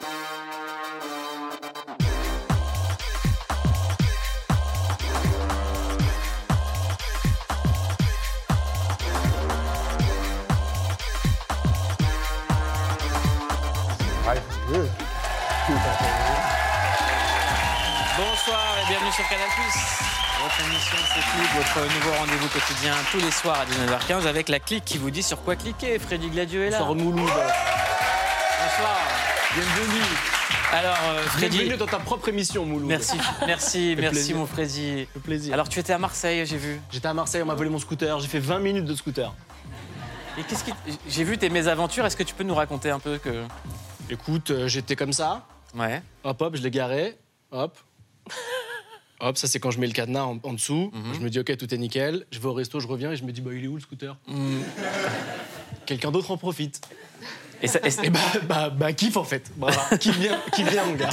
[0.00, 0.16] Bonsoir
[18.78, 19.48] et bienvenue sur Canal+.
[20.42, 21.20] Votre émission c'est
[21.58, 25.22] votre nouveau rendez-vous quotidien tous les soirs à 19h15 avec la clique qui vous dit
[25.22, 25.98] sur quoi cliquer.
[25.98, 26.78] Freddy Gladieux est là.
[26.78, 27.26] Bonsoir Mouloud.
[27.26, 29.09] Bonsoir.
[29.54, 30.04] Bienvenue.
[30.72, 32.86] Alors euh, Freddy, Bienvenue dans ta propre émission, Mouloud.
[32.88, 34.36] merci, merci, merci plaisir.
[34.36, 35.08] mon Freddy.
[35.14, 35.52] Le plaisir.
[35.54, 36.80] Alors tu étais à Marseille, j'ai vu.
[36.92, 38.18] J'étais à Marseille, on m'a volé mon scooter.
[38.20, 39.34] J'ai fait 20 minutes de scooter.
[40.38, 40.72] Et qu'est-ce qui
[41.08, 43.44] j'ai vu tes mésaventures, est-ce que tu peux nous raconter un peu que
[44.08, 45.46] Écoute, euh, j'étais comme ça.
[45.74, 46.02] Ouais.
[46.24, 47.16] Hop, hop, je l'ai garé.
[47.50, 47.76] Hop.
[49.22, 50.90] Hop, ça c'est quand je mets le cadenas en, en dessous.
[50.94, 51.14] Mhm.
[51.14, 52.24] Je me dis, ok, tout est nickel.
[52.30, 53.80] Je vais au resto, je reviens et je me dis, bah il est où le
[53.82, 54.16] scooter?
[54.26, 54.60] Mm.
[55.84, 56.80] Quelqu'un d'autre en profite.
[57.62, 59.50] Et ça, et, Et bah, bah, bah, kiffe en fait.
[59.56, 59.76] Voilà.
[60.00, 61.10] qui vient, qui vient, mon gars.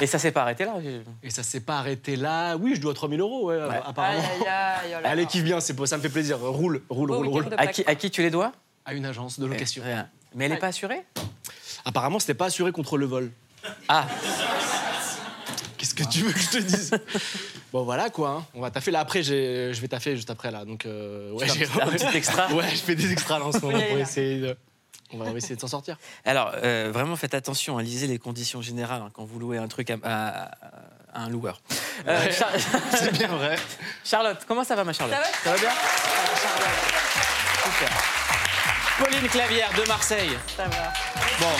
[0.00, 0.74] et ça s'est pas arrêté là
[1.22, 2.56] Et ça s'est pas arrêté là.
[2.56, 4.18] Oui, je dois 3000 euros, ouais, apparemment.
[4.20, 6.38] Aïe, aïe, aïe, oh Allez, kiffe bien, c'est ça me fait plaisir.
[6.38, 7.48] Roule, roule, Beau roule, roule.
[7.56, 8.52] à qui, à qui tu les dois?
[8.84, 9.82] À une agence de location.
[9.84, 10.08] Rien.
[10.34, 11.02] Mais elle n'est pas assurée?
[11.84, 13.30] Apparemment, c'était pas assuré contre le vol.
[13.88, 14.06] Ah,
[15.78, 16.90] Qu'est-ce que tu veux que je te dise?
[17.72, 18.46] Bon voilà quoi, hein.
[18.54, 21.64] on va taffer là après, je vais taffer juste après là, donc euh, ouais, j'ai-
[21.80, 24.56] un petit extra Ouais, je fais des extras là en ce moment pour essayer de,
[25.12, 25.96] on va essayer de s'en sortir.
[26.24, 29.68] Alors, euh, vraiment, faites attention, hein, lisez les conditions générales hein, quand vous louez un
[29.68, 30.50] truc à, à-
[31.14, 31.60] à un loueur.
[32.08, 32.32] Euh, Ouais.
[32.32, 32.48] Char-
[32.94, 33.56] C'est bien vrai.
[34.04, 35.16] Charlotte, comment ça va, ma Charlotte?
[35.44, 35.70] Ça va bien?
[37.64, 37.90] Super.
[38.98, 40.38] Pauline Clavière de Marseille.
[40.56, 40.92] Ça va.
[41.40, 41.52] Bon.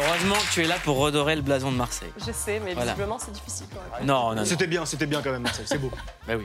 [0.00, 2.12] Heureusement que tu es là pour redorer le blason de Marseille.
[2.24, 2.92] Je sais, mais Voilà.
[2.92, 4.06] visiblement, c'est difficile quand même.
[4.06, 4.44] Non, non, non.
[4.44, 5.90] C'était bien, c'était bien quand même, Marcel, c'est beau.
[6.26, 6.44] Bah oui.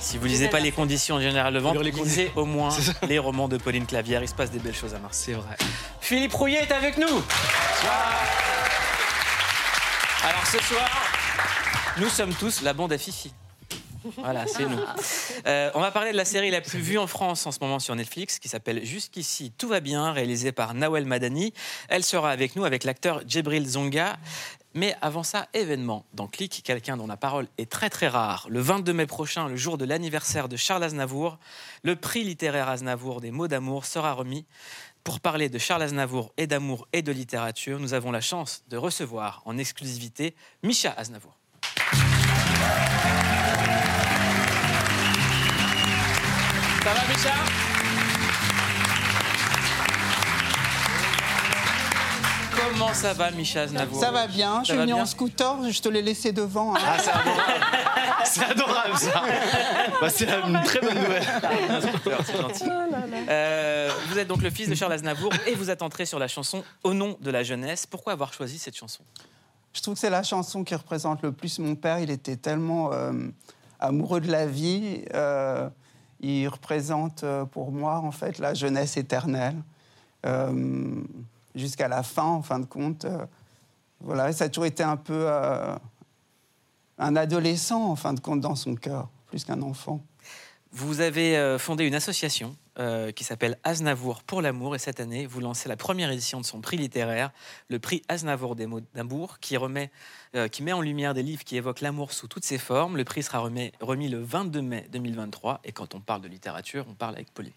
[0.00, 2.70] Si vous lisez pas les conditions générales de vente, lisez au moins
[3.08, 4.22] les romans de Pauline Clavière.
[4.22, 5.34] Il se passe des belles choses à Marseille.
[5.34, 5.56] C'est vrai.
[6.00, 7.22] Philippe Rouillet est avec nous.
[10.24, 10.90] Alors ce soir,
[11.98, 13.32] nous sommes tous la bande à Fifi.
[14.18, 14.78] Voilà, c'est nous.
[15.46, 17.78] Euh, on va parler de la série la plus vue en France en ce moment
[17.78, 21.52] sur Netflix, qui s'appelle Jusqu'ici, tout va bien, réalisée par Nawel Madani.
[21.88, 24.16] Elle sera avec nous avec l'acteur Djibril Zonga.
[24.76, 26.04] Mais avant ça, événement.
[26.12, 28.46] Dans Click, quelqu'un dont la parole est très très rare.
[28.50, 31.38] Le 22 mai prochain, le jour de l'anniversaire de Charles Aznavour,
[31.82, 34.44] le prix littéraire Aznavour des mots d'amour sera remis.
[35.02, 38.76] Pour parler de Charles Aznavour et d'amour et de littérature, nous avons la chance de
[38.76, 41.38] recevoir en exclusivité Micha Aznavour.
[46.84, 47.75] Ça va Micha?
[52.78, 55.88] Comment ça va Micha Aznavour Ça va bien, je suis venu en scooter, je te
[55.88, 56.74] l'ai laissé devant.
[56.74, 56.78] hein.
[56.84, 57.46] Ah, c'est adorable.
[58.26, 59.22] c'est adorable ça.
[60.00, 61.22] Bah, c'est une très bonne nouvelle.
[62.26, 62.64] C'est gentil.
[63.30, 66.28] Euh, vous êtes donc le fils de Charles Aznavour et vous êtes entré sur la
[66.28, 67.86] chanson Au nom de la jeunesse.
[67.86, 69.02] Pourquoi avoir choisi cette chanson?
[69.72, 71.98] Je trouve que c'est la chanson qui représente le plus mon père.
[71.98, 73.12] Il était tellement euh,
[73.80, 75.02] amoureux de la vie.
[75.14, 75.68] euh,
[76.20, 79.56] il représente pour moi, en fait, la jeunesse éternelle.
[80.24, 81.02] Euh,
[81.56, 83.06] Jusqu'à la fin, en fin de compte.
[83.06, 83.24] euh,
[84.00, 85.74] voilà, ça a toujours été un peu euh,
[86.98, 90.04] un adolescent, en fin de compte, dans son cœur, plus qu'un enfant.
[90.70, 92.56] Vous avez euh, fondé une association
[93.14, 96.60] qui s'appelle Aznavour pour l'amour et cette année, vous lancez la première édition de son
[96.60, 97.32] prix littéraire,
[97.70, 99.90] le prix Aznavour d'amour, qui, remet,
[100.52, 102.98] qui met en lumière des livres qui évoquent l'amour sous toutes ses formes.
[102.98, 106.84] Le prix sera remis, remis le 22 mai 2023 et quand on parle de littérature,
[106.86, 107.54] on parle avec Pauline.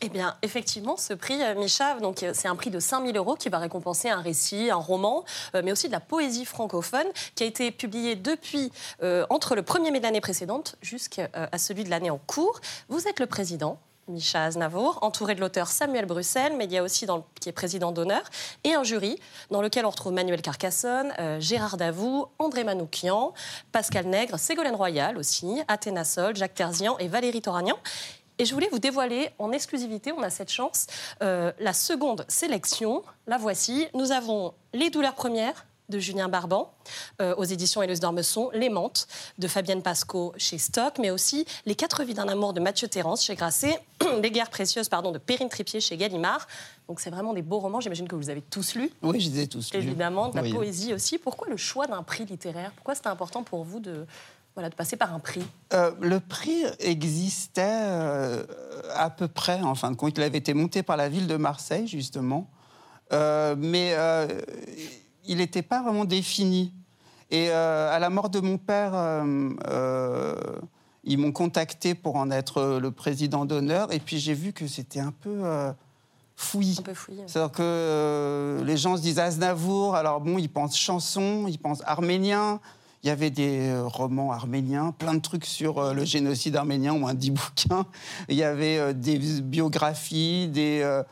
[0.00, 3.36] Eh bien, effectivement, ce prix, euh, Micha, donc, euh, c'est un prix de 5000 euros
[3.36, 5.24] qui va récompenser un récit, un roman,
[5.54, 8.72] euh, mais aussi de la poésie francophone, qui a été publié depuis,
[9.30, 11.28] entre le 1er mai de l'année précédente jusqu'à
[11.58, 12.60] celui de l'année en cours.
[12.88, 13.78] Vous êtes le président.
[14.08, 17.06] Micha Aznavour, entouré de l'auteur Samuel Bruxelles, mais il y a aussi
[17.40, 18.22] qui est président d'honneur,
[18.64, 19.18] et un jury
[19.50, 23.32] dans lequel on retrouve Manuel Carcassonne, Gérard Davout, André Manoukian,
[23.70, 27.78] Pascal Nègre, Ségolène Royal aussi, Athéna Sol, Jacques Terzian et Valérie Toragnan.
[28.42, 30.88] Et je voulais vous dévoiler en exclusivité, on a cette chance,
[31.22, 33.04] euh, la seconde sélection.
[33.28, 33.86] La voici.
[33.94, 36.74] Nous avons Les douleurs premières de Julien Barban
[37.20, 39.06] euh, aux éditions Élus d'Ormesson, Les Mantes
[39.38, 43.24] de Fabienne Pasco chez Stock, mais aussi Les quatre vies d'un amour de Mathieu Terrence
[43.24, 43.80] chez Grasset,
[44.22, 46.48] Les guerres précieuses pardon, de Perrine Tripier chez Gallimard.
[46.88, 48.90] Donc c'est vraiment des beaux romans, j'imagine que vous les avez tous lus.
[49.02, 49.78] Oui, je les ai tous lus.
[49.78, 50.52] Évidemment, de la Oui.
[50.52, 51.16] poésie aussi.
[51.16, 52.72] Pourquoi le choix d'un prix littéraire?
[52.74, 54.04] Pourquoi c'était important pour vous de,
[54.54, 58.44] voilà, de passer par un prix Euh, le prix existait euh,
[58.94, 60.18] à peu près, en fin de compte.
[60.18, 62.50] Il avait été monté par la ville de Marseille, justement.
[63.12, 63.96] Euh, mais
[65.24, 66.72] il n'était pas vraiment défini.
[67.30, 68.92] Et à la mort de mon père,
[71.04, 73.92] ils m'ont contacté pour en être le président d'honneur.
[73.92, 75.42] Et puis j'ai vu que c'était un peu
[76.36, 76.78] fouillis.
[77.26, 82.60] C'est-à-dire que les gens se disent Aznavour, alors bon, ils pensent chanson, ils pensent arménien.
[83.02, 86.92] Il y avait des euh, romans arméniens, plein de trucs sur euh, le génocide arménien,
[86.94, 87.86] ou un dix bouquins.
[88.28, 91.02] Il y avait euh, des biographies, des,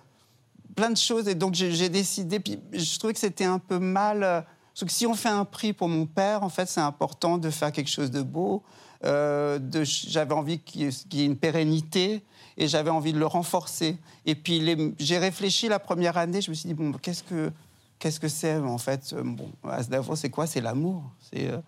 [0.77, 1.27] plein de choses.
[1.29, 4.21] Et donc j'ai décidé, puis je trouvais que c'était un peu mal.
[4.21, 7.51] parce que si on fait un prix pour mon père, en fait, c'est important de
[7.51, 8.63] faire quelque chose de beau.
[9.05, 12.23] Euh, j'avais envie qu'il y ait- une pérennité
[12.57, 13.97] et j'avais envie de le renforcer.
[14.27, 14.63] Et puis
[14.99, 17.51] j'ai réfléchi la première année, je me suis dit, bon, qu'est-ce que
[18.01, 20.49] qu'est-ce que c'est en fait euh, Bon, Aznavour, c'est quoi?
[20.49, 21.05] C'est l'amour.
[21.31, 21.59] C'est euh,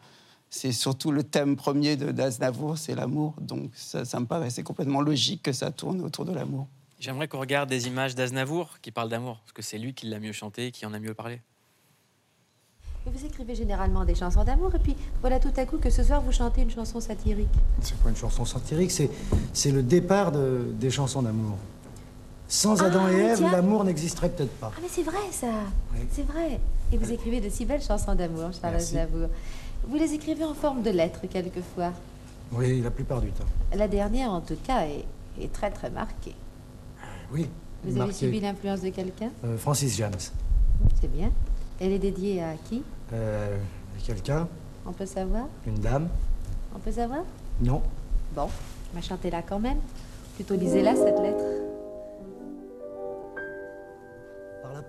[0.50, 3.34] c'est surtout le thème premier de- d'Aznavour, c'est l'amour.
[3.40, 6.67] Donc ça, ça me paraissait complètement logique que ça tourne autour de l'amour.
[7.00, 10.20] J'aimerais qu'on regarde des images d'Aznavour qui parlent d'amour, parce que c'est lui qui l'a
[10.20, 11.40] mieux chanté, qui en a mieux parlé.
[13.06, 16.20] Vous écrivez généralement des chansons d'amour et puis voilà tout à coup que ce soir
[16.20, 17.49] vous chantez une chanson satirique.
[17.81, 19.11] C'est pas une chanson satirique, c'est,
[19.52, 21.56] c'est le départ de- des chansons d'amour.
[22.54, 23.50] Sans Ah, Adam et Ève, tiens.
[23.50, 24.70] l'amour n'existerait peut-être pas.
[24.76, 25.46] Ah mais c'est vrai ça
[25.94, 26.00] Oui.
[26.12, 26.60] C'est vrai
[26.93, 28.75] Et vous écrivez de si belles chansons d'amour, Charles.
[28.75, 29.28] Aznavour.
[29.88, 31.93] Vous les écrivez en forme de lettres quelquefois.
[32.52, 33.46] Oui, la plupart du temps.
[33.75, 35.06] La dernière en tout cas est,
[35.43, 36.34] est très très marquée.
[37.32, 37.49] Oui.
[37.84, 39.31] Vous avez subi l'influence de quelqu'un?
[39.46, 40.12] Euh, Francis James.
[41.00, 41.31] C'est bien.
[41.81, 42.82] Elle est dédiée à qui?
[43.14, 43.56] Euh,
[44.06, 44.46] quelqu'un
[44.87, 45.46] On peut savoir?
[45.66, 46.06] Une dame
[46.76, 47.22] On peut savoir?
[47.62, 47.81] Non.
[48.37, 48.49] Bon,
[48.94, 49.78] mais chantez-la quand même.
[50.34, 51.44] Plutôt lisez-la cette lettre.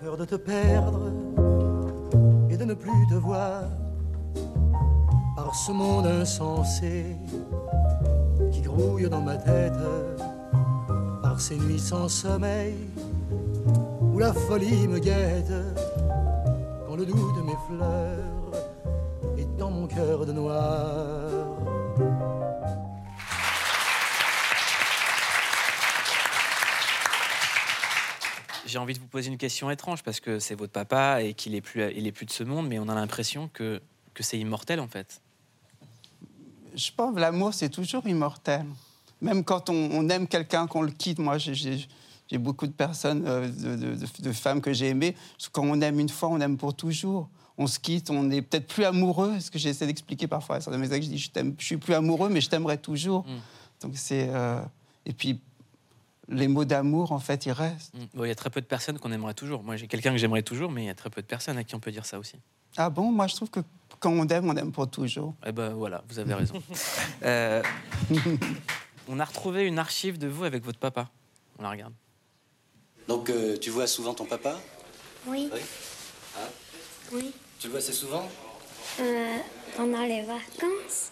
[0.02, 1.12] Peur de te perdre
[2.50, 3.64] et de ne plus te voir.
[5.36, 7.16] Par ce monde insensé
[8.52, 9.74] qui grouille dans ma tête.
[11.22, 12.76] Par ces nuits sans sommeil
[14.14, 15.54] où la folie me guette.
[16.88, 21.43] Quand le doux de mes fleurs est dans mon cœur de noir.
[28.74, 31.54] J'ai envie de vous poser une question étrange, parce que c'est votre papa et qu'il
[31.54, 33.80] est plus, il est plus de ce monde, mais on a l'impression que,
[34.16, 35.22] que c'est immortel en fait.
[36.74, 38.66] Je pense que l'amour, c'est toujours immortel.
[39.22, 41.88] Même quand on, on aime quelqu'un, qu'on le quitte, moi, j'ai-
[42.40, 45.16] beaucoup de personnes, euh, de, de- de- de femmes que j'ai aimées.
[45.52, 47.30] Quand on aime une fois, on aime pour toujours.
[47.60, 49.40] On se quitte, on n'est peut-être plus amoureux.
[49.40, 52.42] Ce que j'essaie d'expliquer parfois à certains messages, je dis je suis plus amoureux, mais
[52.42, 53.24] je t'aimerai toujours.
[53.28, 53.40] Mm.
[53.82, 54.60] Donc c'est euh,
[55.06, 55.40] et puis
[56.30, 57.94] les mots d'amour, en fait, ils restent.
[57.94, 58.00] Mm.
[58.14, 59.64] Bon, Il y a très peu de personnes qu'on aimerait toujours.
[59.64, 61.64] Moi, j'ai quelqu'un que j'aimerais toujours, mais il y a très peu de personnes à
[61.64, 62.36] qui on peut dire ça aussi.
[62.78, 63.12] Ah bon?
[63.12, 63.60] Moi, je trouve que
[64.00, 65.36] quand on aime, on aime pour toujours.
[65.46, 66.56] Eh ben voilà, vous avez raison.
[67.24, 67.62] Euh,
[69.08, 71.10] on a retrouvé une archive de vous avec votre papa.
[71.60, 71.94] On la regarde.
[73.08, 74.60] Donc euh, tu vois souvent ton papa?
[75.28, 75.60] Oui, Oui.
[76.38, 76.48] Hein?
[77.12, 77.32] Oui.
[77.60, 78.28] Tu le vois assez souvent?
[79.00, 79.38] Euh,
[79.78, 81.12] pendant les vacances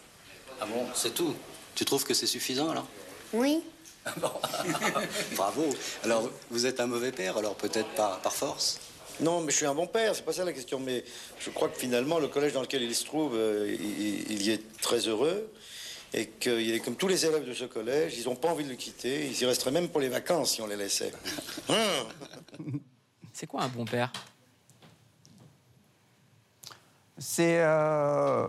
[0.59, 1.35] Ah bon, c'est tout?
[1.75, 2.87] Tu trouves que c'est suffisant alors?
[3.33, 3.61] Oui.
[5.35, 5.69] Bravo.
[6.03, 8.79] Alors vous êtes un mauvais père, alors peut-être par, par force
[9.19, 10.79] Non, mais je suis un bon père, c'est pas ça la question.
[10.79, 11.03] Mais
[11.39, 14.51] je crois que finalement, le collège dans lequel il se trouve, euh, il, il y
[14.51, 15.51] est très heureux.
[16.13, 18.69] Et qu'il est comme tous les élèves de ce collège, ils n'ont pas envie de
[18.69, 19.27] le quitter.
[19.27, 21.13] Ils y resteraient même pour les vacances si on les laissait.
[21.69, 22.79] Hum.
[23.33, 24.11] C'est quoi un bon père?
[27.17, 28.47] C'est euh,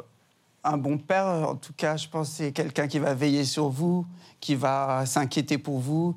[0.65, 4.07] un bon père, en tout cas, je pense c'est quelqu'un qui va veiller sur vous,
[4.41, 6.17] qui va s'inquiéter pour vous,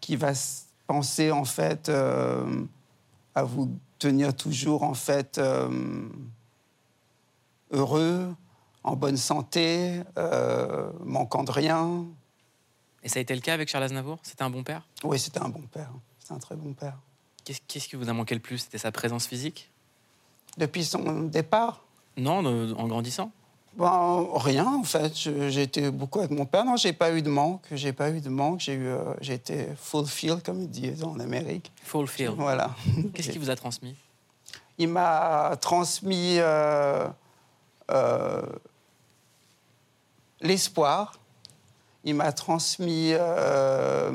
[0.00, 0.32] qui va
[0.86, 2.64] penser en fait euh,
[3.34, 6.08] à vous tenir toujours en fait euh,
[7.70, 8.34] heureux,
[8.82, 12.06] en bonne santé, euh, manquant de rien.
[13.02, 14.18] Et ça a été le cas avec Charles Aznavour?
[14.22, 14.86] C'était un bon père?
[15.04, 16.98] Oui, c'était un bon père, c'était un très bon père.
[17.44, 18.58] Qu'est-ce qui vous a manqué le plus?
[18.58, 19.70] C'était sa présence physique?
[20.58, 21.84] Depuis son départ,
[22.16, 23.32] Non, en grandissant
[23.76, 25.14] Ben, rien en fait.
[25.14, 26.64] J'ai été beaucoup avec mon père.
[26.64, 27.66] Non, j'ai pas eu de manque.
[27.72, 28.60] J'ai pas eu de manque.
[28.60, 31.70] J'ai eu, euh, j'ai été fulfilled comme ils disent en Amérique.
[31.82, 32.34] Fulfilled.
[32.36, 32.70] Voilà.
[33.14, 33.94] Qu'est-ce qu'il vous a transmis?
[34.80, 37.06] Il m'a transmis euh,
[37.90, 38.42] euh,
[40.40, 41.18] l'espoir.
[42.02, 44.10] Il m'a transmis euh,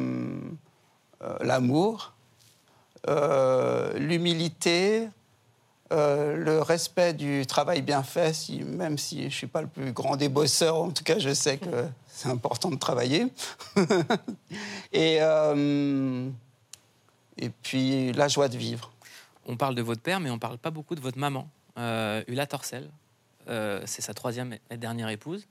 [1.41, 2.13] l'amour,
[3.95, 5.07] l'humilité,
[5.91, 9.67] euh, le respect du travail bien fait, si- même si je ne suis pas le
[9.67, 13.27] plus grand des bosseurs, en tout cas, je sais que c'est important de travailler.
[14.93, 16.27] et, euh,
[17.37, 18.91] et puis la joie de vivre.
[19.47, 22.47] On parle de votre père, mais on parle pas beaucoup de votre maman, euh, Ulla
[22.47, 22.89] Torcel.
[23.47, 25.45] C'est sa troisième et dernière épouse.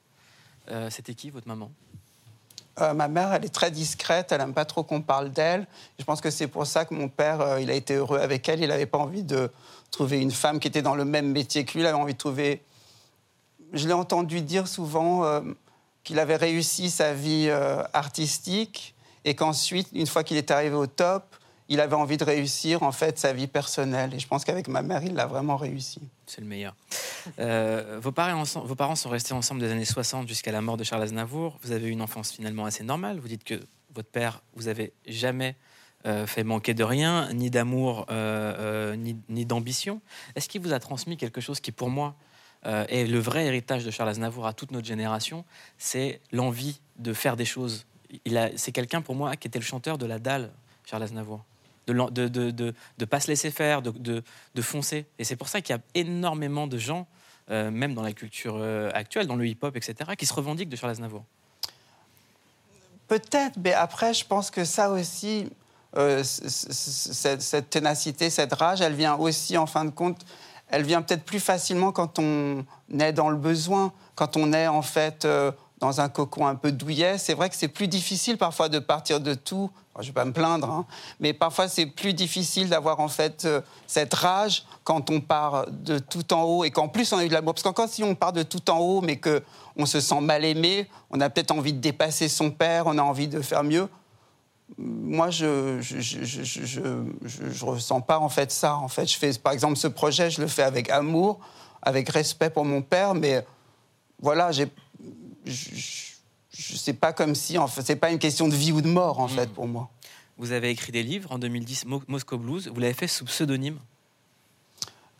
[0.90, 1.70] C'était qui, votre maman?
[2.80, 5.64] Euh, ma mère, elle est très discrète, elle n'aime pas trop qu'on parle d'elle.
[6.00, 8.48] Je pense que c'est pour ça que mon père, euh, il a été heureux avec
[8.48, 8.60] elle.
[8.60, 9.48] Il n'avait pas envie de
[9.94, 11.80] trouver une femme qui était dans le même métier que lui.
[11.80, 12.62] Il avait envie de trouver.
[13.72, 15.40] Je l'ai entendu dire souvent euh,
[16.02, 20.86] qu'il avait réussi sa vie euh, artistique et qu'ensuite, une fois qu'il est arrivé au
[20.86, 21.36] top,
[21.68, 24.12] il avait envie de réussir en fait sa vie personnelle.
[24.14, 26.00] Et je pense qu'avec ma mère, il l'a vraiment réussi.
[26.26, 26.74] C'est le meilleur.
[27.38, 31.58] Euh, vos, parents, sont restés ensemble des années 60 jusqu'à la mort de Charles Aznavour.
[31.62, 33.18] Vous avez eu une enfance finalement assez normale.
[33.18, 33.58] Vous dites que
[33.94, 35.56] votre père, vous avez jamais
[36.06, 40.02] euh, fait manquer de rien, ni d'amour, euh, euh, ni, ni d'ambition.
[40.34, 42.14] Est-ce qu'il vous a transmis quelque chose qui, pour moi,
[42.66, 45.44] est le vrai héritage de Charles Aznavour à toute notre génération?
[45.76, 47.86] C'est l'envie de faire des choses.
[48.56, 50.50] C'est quelqu'un, pour moi, qui était le chanteur de la dalle,
[50.84, 51.44] Charles Aznavour
[51.86, 54.22] de ne de, de, de, pas se laisser faire, de,
[54.54, 55.04] de, foncer.
[55.18, 57.06] Et c'est pour ça qu'il y a énormément de gens,
[57.48, 58.62] même dans la culture
[58.94, 61.24] actuelle, dans le hip-hop, etc., qui se revendiquent de Charles Aznavour.
[63.08, 65.50] Peut-être, mais après, je pense que ça aussi,
[65.96, 70.18] euh, cette, ténacité, cette rage, elle vient aussi, en fin de compte,
[70.68, 72.64] elle vient peut-être plus facilement quand on
[72.98, 76.72] est dans le besoin, quand on est en fait euh, dans un cocon un peu
[76.72, 77.18] douillet.
[77.18, 79.70] C'est vrai que c'est plus difficile parfois de partir de tout.
[79.96, 80.86] Je ne vais pas me plaindre, hein,
[81.20, 86.00] mais parfois c'est plus difficile d'avoir en fait euh, cette rage quand on part de
[86.00, 87.54] tout en haut et qu'en plus on a eu de l'amour.
[87.54, 89.44] Parce qu'encore si on part de tout en haut, mais que
[89.76, 93.02] on se sent mal aimé, on a peut-être envie de dépasser son père, on a
[93.02, 93.88] envie de faire mieux.
[94.78, 98.76] Moi, je je, je, je, je, je- je ressens pas en fait ça.
[98.76, 101.38] En fait, je fais par exemple ce projet, je le fais avec amour,
[101.82, 103.44] avec respect pour mon père, mais
[104.20, 104.66] voilà, j'ai
[105.44, 106.12] je, je-
[106.50, 108.88] je- c'est pas comme si en fait, c'est pas une question de vie ou de
[108.88, 109.90] mort en fait pour moi.
[110.38, 112.68] Vous avez écrit des livres en 2010, Mo- Moscow Blues.
[112.72, 113.78] Vous l'avez fait sous pseudonyme?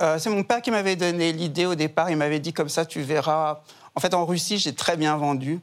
[0.03, 2.11] Euh, c'est mon père qui m'avait donné l'idée au départ.
[2.11, 3.61] Il m'avait dit comme ça, tu verras.
[3.95, 5.61] En fait, en Russie, j'ai très bien vendu.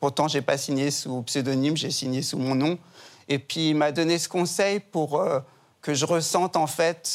[0.00, 2.78] Pourtant, j'ai pas signé sous pseudonyme, j'ai signé sous mon nom.
[3.28, 5.40] Et puis, il m'a donné ce conseil pour euh,
[5.82, 7.08] que je ressente en fait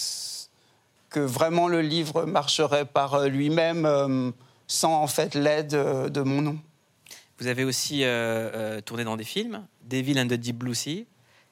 [1.10, 4.32] que vraiment le livre marcherait par euh, lui-même euh,
[4.68, 6.58] sans en fait l'aide de mon nom.
[7.40, 11.06] Vous avez aussi euh, tourné dans des films, Devil and the Deep Blue Sea,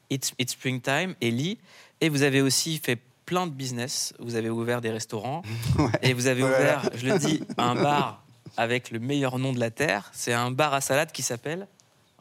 [0.09, 1.57] It's, It's Springtime, Ellie.
[2.01, 4.13] Et vous avez aussi fait plein de business.
[4.19, 5.41] Vous avez ouvert des restaurants.
[6.01, 6.49] Et vous avez Ouais.
[6.49, 8.23] ouvert, je le dis, un bar
[8.57, 10.09] avec le meilleur nom de la Terre.
[10.13, 11.67] C'est un bar à salade qui s'appelle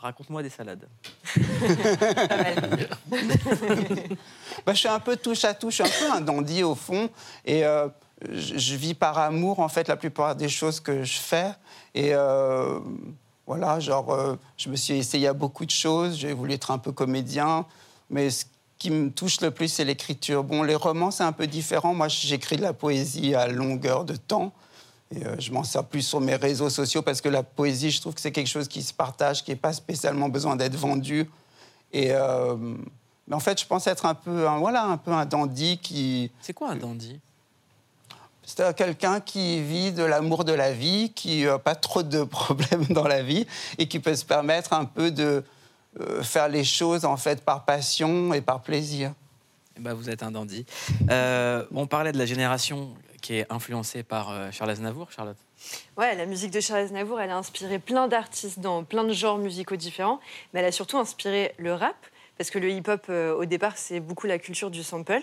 [0.00, 0.88] Raconte-moi des salades.
[4.66, 7.08] Bah, je suis un peu touche à touche, un peu un dandy au fond.
[7.46, 7.88] Et euh,
[8.30, 11.52] je, je vis par amour, en fait, la plupart des choses que je fais.
[11.94, 12.78] Et euh,
[13.46, 16.16] voilà, genre, euh, je me suis essayé à beaucoup de choses.
[16.18, 17.64] J'ai voulu être un peu comédien.
[18.10, 18.44] Mais ce
[18.78, 20.44] qui me touche le plus, c'est l'écriture.
[20.44, 21.94] Bon, les romans, c'est un peu différent.
[21.94, 24.52] Moi, j'écris de la poésie à longueur de temps.
[25.12, 28.00] Et euh, je m'en sers plus sur mes réseaux sociaux parce que la poésie, je
[28.00, 31.28] trouve que c'est quelque chose qui se partage, qui n'est pas spécialement besoin d'être vendu.
[31.92, 32.56] Et euh,
[33.26, 36.30] mais en fait, je pense être un peu, un, voilà, un peu un dandy qui.
[36.40, 37.20] C'est quoi un dandy?
[38.42, 42.24] C'est euh, quelqu'un qui vit de l'amour de la vie, qui n'a pas trop de
[42.24, 43.46] problèmes dans la vie
[43.78, 45.44] et qui peut se permettre un peu de
[46.00, 49.12] euh, faire les choses en fait par passion et par plaisir.
[49.78, 50.66] Ben, vous êtes un dandy.
[51.72, 52.90] On parlait de la génération
[53.30, 55.36] qui est influencée par euh, Charles Aznavour, Charlotte?
[55.96, 59.38] Ouais, la musique de Charles Aznavour, elle a inspiré plein d'artistes dans plein de genres
[59.38, 60.18] musicaux différents,
[60.52, 61.94] mais elle a surtout inspiré le rap.
[62.38, 65.22] Parce que le hip-hop, euh, au départ, c'est beaucoup la culture du sample.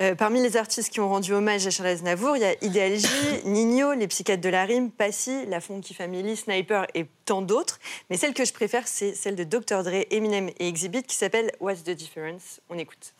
[0.00, 2.96] Euh, parmi les artistes qui ont rendu hommage à Charles Aznavour, il y a Ideal
[2.96, 3.08] J,
[3.46, 7.80] Nino, les Psychiatres de la Rime, Passy, la Funky Family, Sniper et tant d'autres.
[8.08, 9.82] Mais celle que je préfère, c'est celle de Dr.
[9.82, 12.60] Dre, Eminem et Exhibit qui s'appelle What's the Difference?
[12.70, 13.14] On écoute.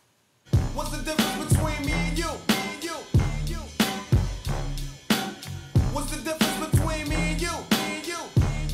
[0.76, 2.26] What's the difference between me and you?
[2.26, 2.48] Me and you,
[5.99, 7.50] What's the difference between me and you?
[7.73, 8.71] Me and you, me and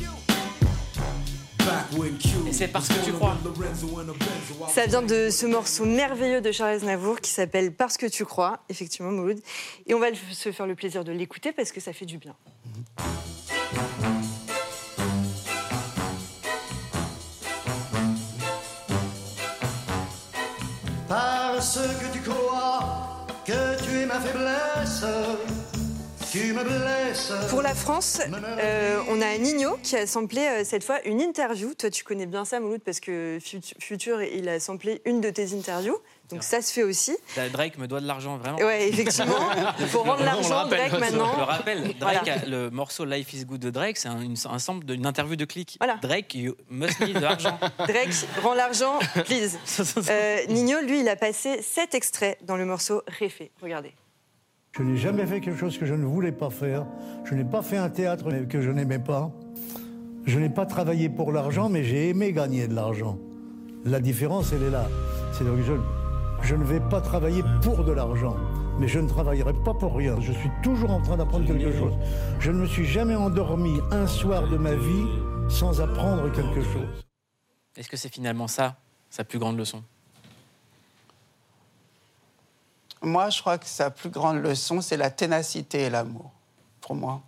[2.23, 2.47] you.
[2.47, 3.35] Et c'est parce que tu crois.
[4.67, 8.59] Ça vient de ce morceau merveilleux de Charles Aznavour qui s'appelle Parce que tu crois,
[8.69, 9.39] effectivement, Mouloud.
[9.87, 12.35] Et on va se faire le plaisir de l'écouter parce que ça fait du bien.
[21.09, 25.03] Parce que tu crois que tu es ma faiblesse,
[26.35, 27.31] tu me blesses.
[27.49, 28.19] Pour la France,
[28.59, 31.73] euh, on a Nino qui a samplé euh, cette fois une interview.
[31.73, 35.29] Toi, tu connais bien ça, Mouloud, parce que Fut- Future, il a samplé une de
[35.29, 35.97] tes interviews.
[36.29, 37.15] Donc ça se fait aussi.
[37.53, 38.57] Drake me doit de l'argent, vraiment.
[38.57, 39.35] Ouais, effectivement.
[39.79, 41.31] Il faut rendre l'argent, Drake, maintenant.
[41.33, 42.41] Je le rappelle, Drake, Voilà.
[42.41, 45.35] a- le morceau Life is Good de Drake, c'est un, une- un sample d'une interview
[45.35, 45.77] de clic.
[45.79, 45.97] Voilà.
[46.01, 47.59] Drake, you must need de l'argent.
[47.77, 48.09] Drake,
[48.41, 49.57] rends l'argent, please.
[50.09, 53.51] Euh, Nino, lui, il a passé sept extraits dans le morceau Réfé.
[53.61, 53.93] Regardez.
[54.77, 56.85] Je n'ai jamais fait quelque chose que je ne voulais pas faire.
[57.23, 59.31] Je n'ai pas fait un théâtre que je n'aimais pas.
[60.25, 63.17] Je n'ai pas travaillé pour l'argent, mais j'ai aimé gagner de l'argent.
[63.85, 64.89] La différence, elle est là.
[65.31, 65.73] C'est donc je,
[66.41, 68.35] je ne vais pas travailler pour de l'argent,
[68.77, 70.19] mais je ne travaillerai pas pour rien.
[70.19, 71.93] Je suis toujours en train d'apprendre quelque chose.
[72.39, 75.05] Je ne me suis jamais endormi un soir de ma vie
[75.47, 77.05] sans apprendre quelque chose.
[77.77, 78.75] Est-ce que c'est finalement ça,
[79.09, 79.83] sa plus grande leçon?
[83.05, 86.31] Moi, je crois que sa plus grande leçon, c'est la ténacité et l'amour,
[86.81, 87.21] pour moi.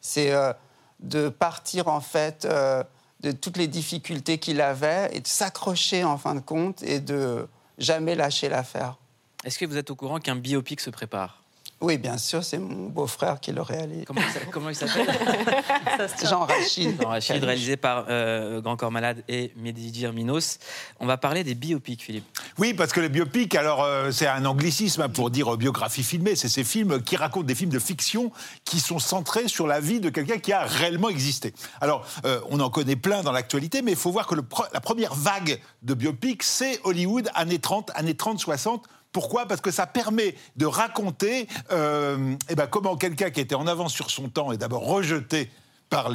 [0.00, 0.54] C'est euh,
[1.00, 2.82] de partir, en fait, euh,
[3.20, 7.46] de toutes les difficultés qu'il avait et de s'accrocher, en fin de compte, et de
[7.76, 8.96] jamais lâcher l'affaire.
[9.44, 11.42] Est-ce que vous êtes au courant qu'un biopic se prépare?
[11.80, 14.04] Oui, bien sûr, c'est mon beau-frère qui le réalise.
[14.04, 15.06] Comment, il s'a- comment il s'appelle
[16.28, 17.00] Jean Rachid.
[17.00, 20.58] Jean Rachid, réalisé par euh, Grand Corps Malade et Medjir Minos.
[20.98, 22.24] On va parler des biopics, Philippe.
[22.58, 26.34] Oui, parce que les biopics, alors euh, c'est un anglicisme pour dire euh, biographie filmée.
[26.34, 28.32] C'est ces films qui racontent des films de fiction
[28.64, 31.54] qui sont centrés sur la vie de quelqu'un qui a réellement existé.
[31.80, 34.68] Alors, euh, on en connaît plein dans l'actualité, mais il faut voir que le pre-
[34.72, 38.84] la première vague de biopics, c'est Hollywood, années 30, années 30, 60.
[39.18, 39.46] Pourquoi?
[39.46, 43.92] Parce que ça permet de raconter euh, eh ben, comment quelqu'un qui était en avance
[43.92, 45.50] sur son temps est d'abord rejeté
[45.90, 46.12] par,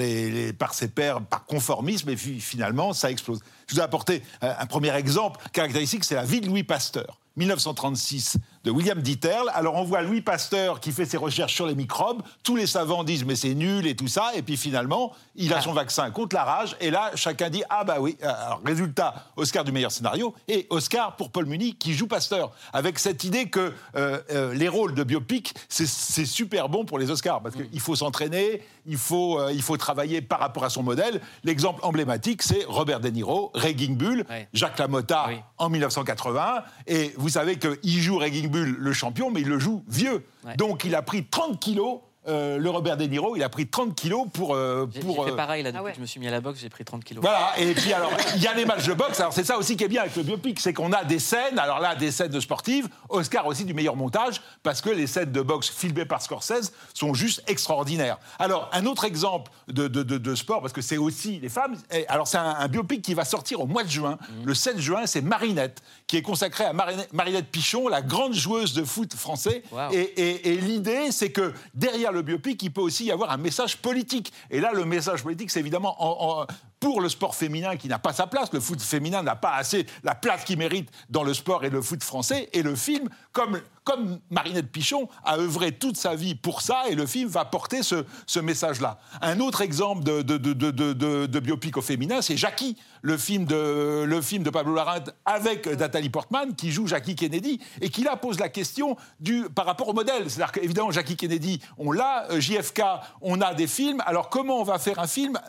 [0.72, 3.42] ses pairs, par conformisme, et puis finalement, ça explose.
[3.68, 7.20] Je vous ai apporté euh, un premier exemple caractéristique, c'est la vie de Louis Pasteur.
[7.36, 9.50] 1936 de William Ditterle.
[9.54, 12.22] Alors on voit Louis Pasteur qui fait ses recherches sur les microbes.
[12.44, 14.32] Tous les savants disent mais c'est nul et tout ça.
[14.36, 16.76] Et puis finalement, il a son vaccin contre la rage.
[16.80, 18.18] Et là, chacun dit ah bah oui.
[18.22, 22.52] Alors résultat, Oscar du meilleur scénario et Oscar pour Paul Muni qui joue Pasteur.
[22.72, 27.00] Avec cette idée que euh, euh, les rôles de biopic, c'est- c'est super bon pour
[27.00, 30.70] les Oscars parce qu'il faut s'entraîner, il faut, euh, il faut travailler par rapport à
[30.70, 31.22] son modèle.
[31.44, 36.64] L'exemple emblématique, c'est Robert De Niro, Raging Bull, Jacques Lamotta en 1981.
[36.88, 40.26] Et vous savez qu'il joue Raging Bull, le champion, mais il le joue vieux.
[40.58, 42.00] Donc il a pris 30 kilos.
[42.28, 44.56] Euh, le Robert De Niro, il a pris 30 kilos pour.
[44.56, 46.42] euh, pour j'ai fait euh, pareil, là, depuis que je me suis mis à la
[46.42, 47.22] boxe, j'ai pris 30 kilos.
[47.22, 49.20] voilà, et puis alors, il y a les matchs de boxe.
[49.20, 51.60] Alors, c'est ça aussi qui est bien avec le biopic, c'est qu'on a des scènes,
[51.60, 55.32] alors là, des scènes de sportives, Oscar aussi du meilleur montage, parce que les scènes
[55.32, 58.18] de boxe filmées par Scorsese sont juste extraordinaires.
[58.40, 61.76] Alors, un autre exemple de, de- de- de sport, parce que c'est aussi les femmes,
[61.92, 64.18] et alors c'est un, un biopic qui va sortir au mois de juin.
[64.46, 68.74] Le 7 juin, c'est Marinette, qui est consacré à Marinette, Marinette Pichon, la grande joueuse
[68.74, 69.64] de foot français.
[69.72, 69.92] Wow.
[69.92, 73.38] Et, et- et l'idée, c'est que derrière le biopic, il peut aussi y avoir un
[73.38, 74.32] message politique.
[74.50, 76.46] Et là, le message politique, c'est évidemment en-
[76.80, 78.52] pour le sport féminin qui n'a pas sa place.
[78.54, 81.82] Le foot féminin n'a pas assez la place qu'il mérite dans le sport et le
[81.82, 82.50] foot français.
[82.54, 86.84] Et le film, comme, comme Marinette Pichon, a œuvré toute sa vie pour ça.
[86.90, 89.00] Et le film va porter ce, message-là.
[89.22, 95.68] Un autre exemple de, biopic au féminin, c'est Jackie, le film de, Pablo Larraín avec
[95.68, 99.90] Nathalie Portman, qui joue Jackie Kennedy, et qui là pose la question du, par rapport
[99.90, 100.30] au modèle.
[100.30, 102.82] C'est-à-dire qu'évidemment, Jackie Kennedy, on l'a, JFK,
[103.22, 104.02] on a des films.
[104.06, 105.40] Alors comment on va faire un film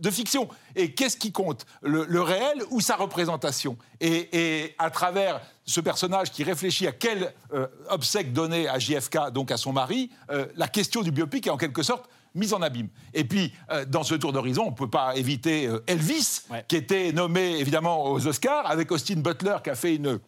[0.00, 0.48] de fiction?
[0.76, 1.66] Et qu'est-ce qui compte?
[1.82, 3.76] Le, réel ou sa représentation?
[4.00, 5.40] Et à travers
[5.70, 10.10] ce personnage qui réfléchit à quel euh, obsèque donner à JFK, donc à son mari,
[10.30, 12.88] euh, la question du biopic est en quelque sorte mise en abîme.
[13.14, 16.76] Et puis, euh, dans ce tour d'horizon, on ne peut pas éviter euh, Elvis, qui
[16.76, 20.20] était nommé évidemment aux Oscars, avec Austin Butler qui a fait une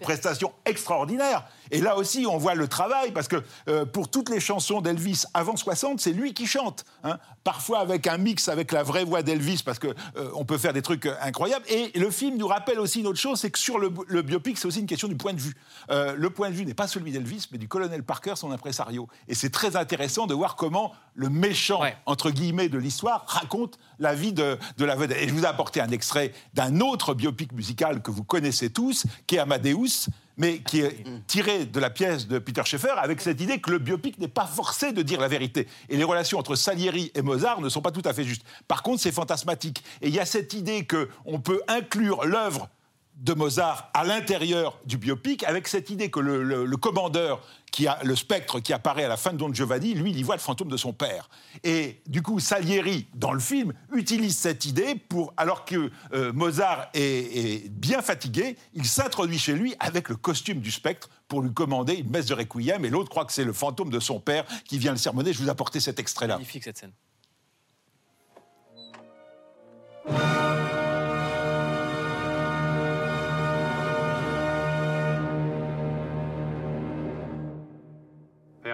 [0.00, 1.46] prestation extraordinaire.
[1.70, 5.24] Et là aussi, on voit le travail, parce que euh, pour toutes les chansons d'Elvis
[5.34, 6.84] avant 60, c'est lui qui chante.
[7.02, 7.18] hein.
[7.42, 10.72] Parfois avec un mix avec la vraie voix d'Elvis, parce que euh, on peut faire
[10.72, 11.64] des trucs euh, incroyables.
[11.68, 14.56] Et le film nous rappelle aussi une autre chose, c'est que sur le, le biopic,
[14.58, 15.54] c'est aussi une question du point de vue.
[15.90, 19.08] Euh, le point de vue n'est pas celui d'Elvis, mais du colonel Parker, son impresario.
[19.28, 24.14] Et c'est très intéressant de voir comment le méchant, entre guillemets, de l'histoire raconte la
[24.14, 25.18] vie de, de la vedette.
[25.20, 29.04] Et je vous ai apporté un extrait d'un autre biopic musical que vous connaissez tous,
[29.26, 33.40] qui est Amadeus, mais qui est tiré de la pièce de Peter Schaeffer avec cette
[33.40, 35.68] idée que le biopic n'est pas forcé de dire la vérité.
[35.88, 38.44] Et les relations entre Salieri et Mozart ne sont pas tout à fait justes.
[38.68, 39.82] Par contre, c'est fantasmatique.
[40.02, 42.68] Et il y a cette idée qu'on peut inclure l'œuvre
[43.16, 48.16] de Mozart à l'intérieur du biopic, avec cette idée que le, commandeur, qui a le
[48.16, 50.76] spectre qui apparaît à la fin de Don Giovanni, lui, il voit le fantôme de
[50.76, 51.28] son père.
[51.62, 56.88] Et du coup, Salieri, dans le film, utilise cette idée pour, alors que euh, Mozart
[56.94, 61.94] est, bien fatigué, il s'introduit chez lui avec le costume du spectre pour lui commander
[61.94, 64.78] une messe de requiem, et l'autre croit que c'est le fantôme de son père qui
[64.78, 65.32] vient le sermonner.
[65.32, 66.34] Je vous ai apporté cet extrait-là.
[66.34, 66.92] Magnifique cette scène.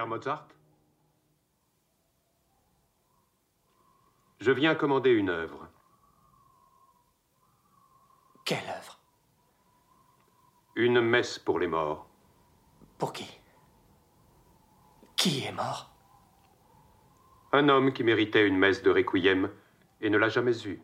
[0.05, 0.47] Mozart
[4.39, 5.67] Je viens commander une œuvre.
[8.43, 8.99] Quelle œuvre?
[10.75, 12.07] Une messe pour les morts.
[12.97, 13.29] Pour qui?
[15.15, 15.91] Qui est mort?
[17.51, 19.51] Un homme qui méritait une messe de requiem
[20.01, 20.81] et ne l'a jamais eue.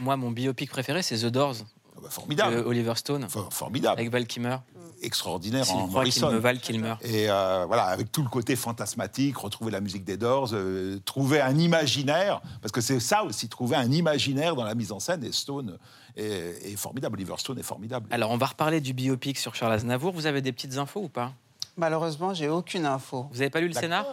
[0.00, 1.56] Moi, mon biopic préféré, c'est The Doors.
[1.96, 2.56] Ah bah, formidable.
[2.56, 3.26] de Oliver Stone.
[3.50, 4.00] formidable.
[4.00, 4.56] Avec Val Kilmer.
[5.02, 6.30] extraordinaire S'il en qu'il Morrison.
[6.32, 7.04] me valent qu'il meurt.
[7.04, 11.40] Et euh, voilà, avec tout le côté fantasmatique, retrouver la musique des Doors, euh, trouver
[11.40, 15.24] un imaginaire, parce que c'est ça aussi, trouver un imaginaire dans la mise en scène.
[15.24, 15.78] Et Stone
[16.16, 18.06] est, est formidable, Oliver Stone est formidable.
[18.10, 20.12] Alors, on va reparler du biopic sur Charles Aznavour.
[20.12, 21.32] Vous avez des petites infos ou pas?
[21.76, 23.26] Malheureusement, j'ai aucune info.
[23.30, 24.04] Vous n'avez pas lu le scénar?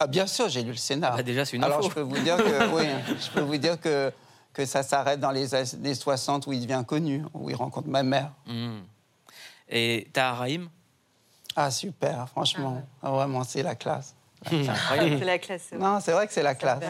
[0.00, 1.12] Ah, bien sûr, j'ai lu le scénar.
[1.12, 1.88] Ah bah déjà, c'est une Alors, info.
[1.90, 2.84] je peux vous dire que, oui,
[3.20, 4.12] je peux vous dire que,
[4.52, 8.02] que ça s'arrête dans les années 60 où il devient connu, où il rencontre ma
[8.02, 8.32] mère.
[8.46, 8.80] Hmm.
[9.68, 10.68] Et Tahar Rahim
[11.56, 12.82] Ah, super, franchement.
[13.02, 14.14] Ah, vraiment, c'est la classe.
[14.50, 15.18] C'est incroyable.
[15.20, 15.72] C'est la classe.
[15.72, 16.82] Non, c'est vrai que c'est la classe.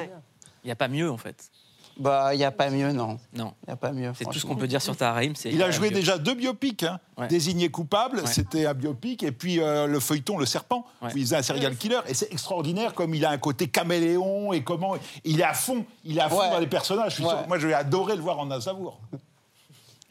[0.65, 1.51] Il n'y a pas mieux, en fait.
[1.99, 3.19] Bah, il n'y a pas mieux, non.
[3.35, 3.53] Non.
[3.63, 4.13] Il n'y a pas mieux.
[4.17, 5.35] C'est tout ce qu'on peut dire sur Tahar Rahim.
[5.37, 6.83] c'est- Il a joué déjà deux biopics.
[6.85, 6.99] Hein.
[7.19, 7.29] Ouais.
[7.29, 8.27] Désigné coupable, Ouais.
[8.27, 11.13] c'était un biopic, et puis euh, le feuilleton Le Serpent, Ouais.
[11.13, 12.01] où il faisait un serial killer.
[12.09, 15.85] Et c'est extraordinaire comme il a un côté caméléon et comment il est à fond,
[16.05, 16.51] il est à fond Ouais.
[16.51, 17.11] dans les personnages.
[17.11, 17.43] Je suis sûr Ouais.
[17.43, 18.99] que moi, je vais adorer le voir en Aznavour.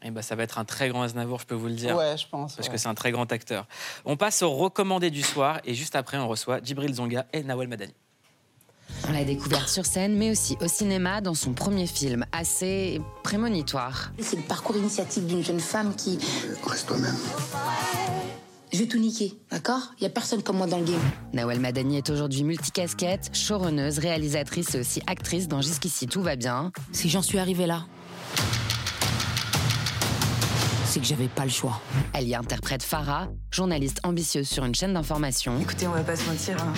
[0.03, 1.95] Eh ben, ça va être un très grand Aznavour, je peux vous le dire.
[1.95, 2.55] Ouais, je pense.
[2.55, 2.73] Parce ouais.
[2.73, 3.67] que c'est un très grand acteur.
[4.05, 7.67] On passe au recommandé du soir et juste après, on reçoit Djibril Zonga et Nawel
[7.67, 7.93] Madani.
[9.07, 14.11] On l'a découvert sur scène, mais aussi au cinéma dans son premier film, assez prémonitoire.
[14.19, 16.19] C'est le parcours initiatique d'une jeune femme qui.
[16.65, 17.15] Reste toi-même.
[18.71, 19.91] Je vais tout niquer, d'accord?
[19.99, 21.01] Il y a personne comme moi dans le game.
[21.33, 26.71] Nawel Madani est aujourd'hui multicasquette, showrunneuse, réalisatrice et aussi actrice dans Jusqu'ici tout va bien.
[26.93, 27.85] Si j'en suis arrivée là,
[30.85, 31.81] c'est que j'avais pas le choix.
[32.13, 35.59] Elle y interprète Farah, journaliste ambitieuse sur une chaîne d'information.
[35.59, 36.73] Écoutez, on va pas se mentir, hein.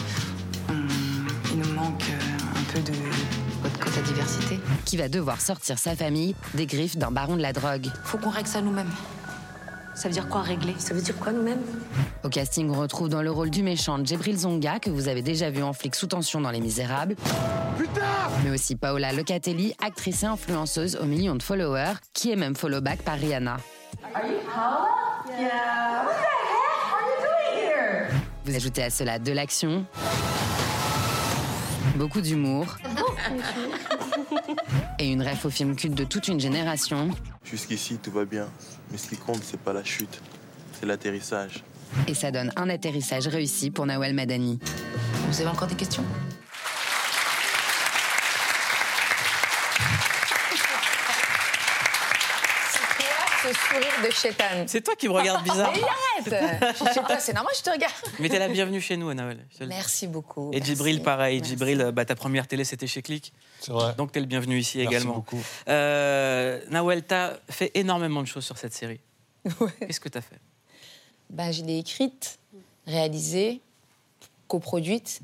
[4.85, 7.87] Qui va devoir sortir sa famille des griffes d'un baron de la drogue.
[8.03, 8.91] Faut qu'on règle ça nous-mêmes.
[9.95, 10.73] Ça veut dire quoi régler?
[10.79, 11.61] Ça veut dire quoi nous-mêmes?
[12.23, 15.51] Au casting, on retrouve dans le rôle du méchant Djibril Zonga, que vous avez déjà
[15.51, 17.15] vu en flic sous tension dans Les Misérables.
[18.43, 22.81] Mais aussi Paola Locatelli, actrice et influenceuse aux millions de followers, qui est même follow
[22.81, 23.57] back par Rihanna.
[28.45, 29.85] Vous ajoutez à cela de l'action,
[31.95, 32.65] beaucoup d'humour
[34.99, 37.09] et une ref au film culte de toute une génération.
[37.43, 38.47] Jusqu'ici, tout va bien.
[38.91, 40.21] Mais ce qui compte, c'est pas la chute,
[40.79, 41.63] c'est l'atterrissage.
[42.07, 44.59] Et ça donne un atterrissage réussi pour Nawal Madani.
[45.29, 46.03] Vous avez encore des questions
[53.43, 54.67] Ce sourire de chétane.
[54.67, 55.71] C'est toi qui me regardes bizarre.
[55.75, 55.81] Mais
[56.31, 57.93] arrête Je sais pas, c'est normal, je te regarde.
[58.19, 59.65] Mais t'es la bienvenue chez nous, dis.
[59.67, 60.51] Merci beaucoup.
[60.53, 61.03] Et Djibril, merci.
[61.05, 61.43] pareil.
[61.43, 63.33] Djibril, euh, bah, ta première télé, c'était chez Click.
[63.59, 63.93] C'est vrai.
[63.95, 65.13] Donc, t'es le bienvenu ici Merci également.
[65.15, 65.41] beaucoup.
[65.67, 68.99] Euh, Nawel, t'as fait énormément de choses sur cette série.
[69.79, 70.39] Qu'est-ce que t'as fait?
[71.29, 72.39] Ben, je l'ai écrite,
[72.87, 73.61] réalisée,
[74.47, 75.21] coproduite.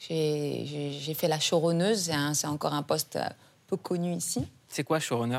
[0.00, 3.24] J'ai fait la showrunneuse, c'est un- c'est encore un poste euh,
[3.66, 4.46] peu connu ici.
[4.68, 5.38] C'est quoi, showrunner?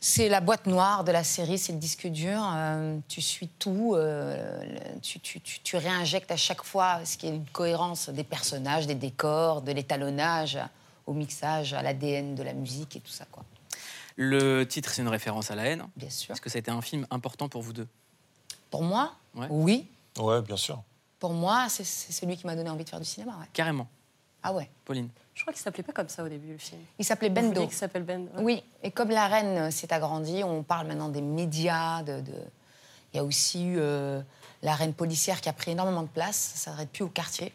[0.00, 2.40] C'est la boîte noire de la série, c'est le disque dur.
[2.54, 4.64] euh, tu suis tout, euh,
[5.02, 8.86] tu, tu- tu- tu réinjectes à chaque fois ce qui est une cohérence des personnages,
[8.86, 10.56] des décors, de l'étalonnage,
[11.06, 13.24] au mixage, à l'ADN de la musique et tout ça.
[13.32, 13.44] Quoi.
[14.14, 15.84] Le titre, c'est une référence à la haine.
[15.96, 16.32] Bien sûr.
[16.32, 17.88] Est-ce que ça a été un film important pour vous deux?
[18.70, 19.46] Pour moi, Ouais.
[19.50, 19.88] oui.
[20.18, 20.80] Ouais, bien sûr.
[21.18, 23.32] Pour moi, c'est c'est celui qui m'a donné envie de faire du cinéma.
[23.40, 23.46] ouais.
[23.52, 23.88] Carrément.
[24.42, 24.70] Ah ouais.
[24.84, 26.80] Pauline Je crois qu'il s'appelait pas comme ça au début, le film.
[26.98, 27.66] Il s'appelait Bendo.
[27.66, 28.28] qu'il s'appelle Ben.
[28.36, 28.42] ouais.
[28.42, 32.02] Oui, et comme la reine s'est agrandie, on parle maintenant des médias.
[32.02, 32.32] De, de-
[33.12, 34.20] Il y a aussi eu euh,
[34.62, 36.36] la reine policière qui a pris énormément de place.
[36.54, 37.52] Ça s'arrête plus au quartier.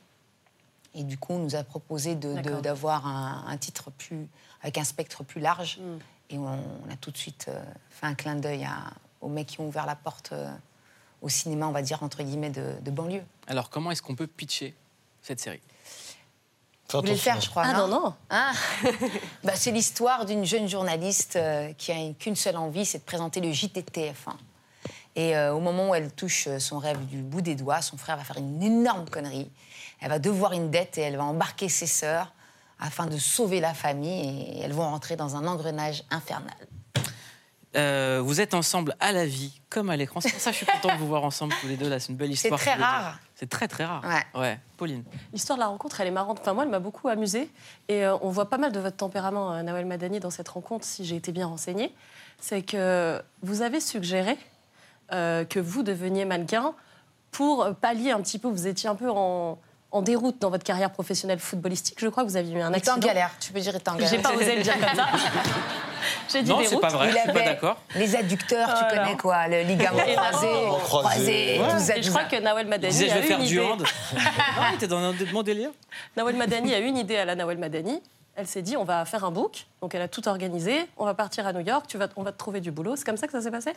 [0.96, 2.62] Et du coup, on nous a proposé de- de- D'accord.
[2.62, 4.28] d'avoir un, un titre plus,
[4.62, 5.80] avec un spectre plus large.
[5.80, 5.98] Mm.
[6.32, 8.68] Et on, on a tout de suite euh, fait un clin d'œil
[9.22, 10.52] aux mecs qui ont ouvert la porte euh,
[11.22, 13.24] au cinéma, on va dire, entre guillemets, de, de banlieue.
[13.48, 14.76] Alors, comment est-ce qu'on peut pitcher
[15.22, 15.62] cette série?
[17.00, 17.64] Vous voulez le faire, je crois.
[17.66, 18.14] Ah non, non.
[18.30, 18.52] Ah.
[19.44, 23.40] Bah, c'est l'histoire d'une jeune journaliste euh, qui a qu'une seule envie, c'est de présenter
[23.42, 24.14] le JTTF1.
[25.16, 27.98] Et euh, au moment où elle touche euh, son rêve du bout des doigts, son
[27.98, 29.50] frère va faire une énorme connerie.
[30.02, 32.32] Elle va devoir une dette et elle va embarquer ses sœurs
[32.80, 36.56] afin de sauver la famille et elles vont rentrer dans un engrenage infernal.
[37.76, 40.22] Euh, Vous êtes ensemble à la vie, comme à l'écran.
[40.22, 41.90] C'est pour ça que je suis content de vous voir ensemble tous les deux.
[41.90, 42.60] Là, c'est une belle C'est histoire.
[42.60, 42.90] très tous les deux.
[42.90, 43.20] rare.
[43.44, 44.02] C'est très, très rare.
[44.06, 44.40] Ouais.
[44.40, 44.60] Ouais.
[44.78, 45.04] Pauline.
[45.34, 46.40] L'histoire de la rencontre, elle est marrante.
[46.40, 47.52] Enfin, moi, elle m'a beaucoup amusée.
[47.90, 50.86] Et euh, on voit pas mal de votre tempérament, euh, Nawel Madani, dans cette rencontre,
[50.86, 51.94] si j'ai été bien renseignée.
[52.40, 54.38] C'est que vous avez suggéré
[55.12, 56.74] euh, que vous deveniez mannequin
[57.32, 58.48] pour pallier un petit peu.
[58.48, 59.60] Vous étiez un peu en,
[59.94, 61.98] en déroute dans votre carrière professionnelle footballistique.
[62.00, 62.96] Je crois que vous aviez eu un accident.
[62.96, 64.10] en galère, tu peux dire, était en galère.
[64.10, 65.06] J'ai pas osé le dire comme ça.
[66.32, 67.78] J'ai dit Non, c'est pas vrai, Il je suis pas d'accord.
[67.96, 69.04] Les adducteurs, tu Voilà.
[69.04, 70.48] connais quoi, le ligament croisé,
[70.84, 71.72] croisé, Ouais.
[71.72, 72.28] tout ça, Et je crois ça.
[72.38, 73.64] que Nawel Madani disait, je a vais faire une du idée.
[73.66, 73.80] hand.
[73.82, 75.70] non, il était dans un mon délire?
[76.18, 78.02] Nawel Madani a une idée à la Nawel Madani.
[78.36, 79.68] Elle s'est dit, on va faire un book.
[79.82, 80.88] Donc elle a tout organisé.
[80.98, 81.86] On va partir à New York.
[81.88, 82.96] Tu vas, on va te trouver du boulot.
[82.96, 83.74] C'est comme ça que ça s'est passé?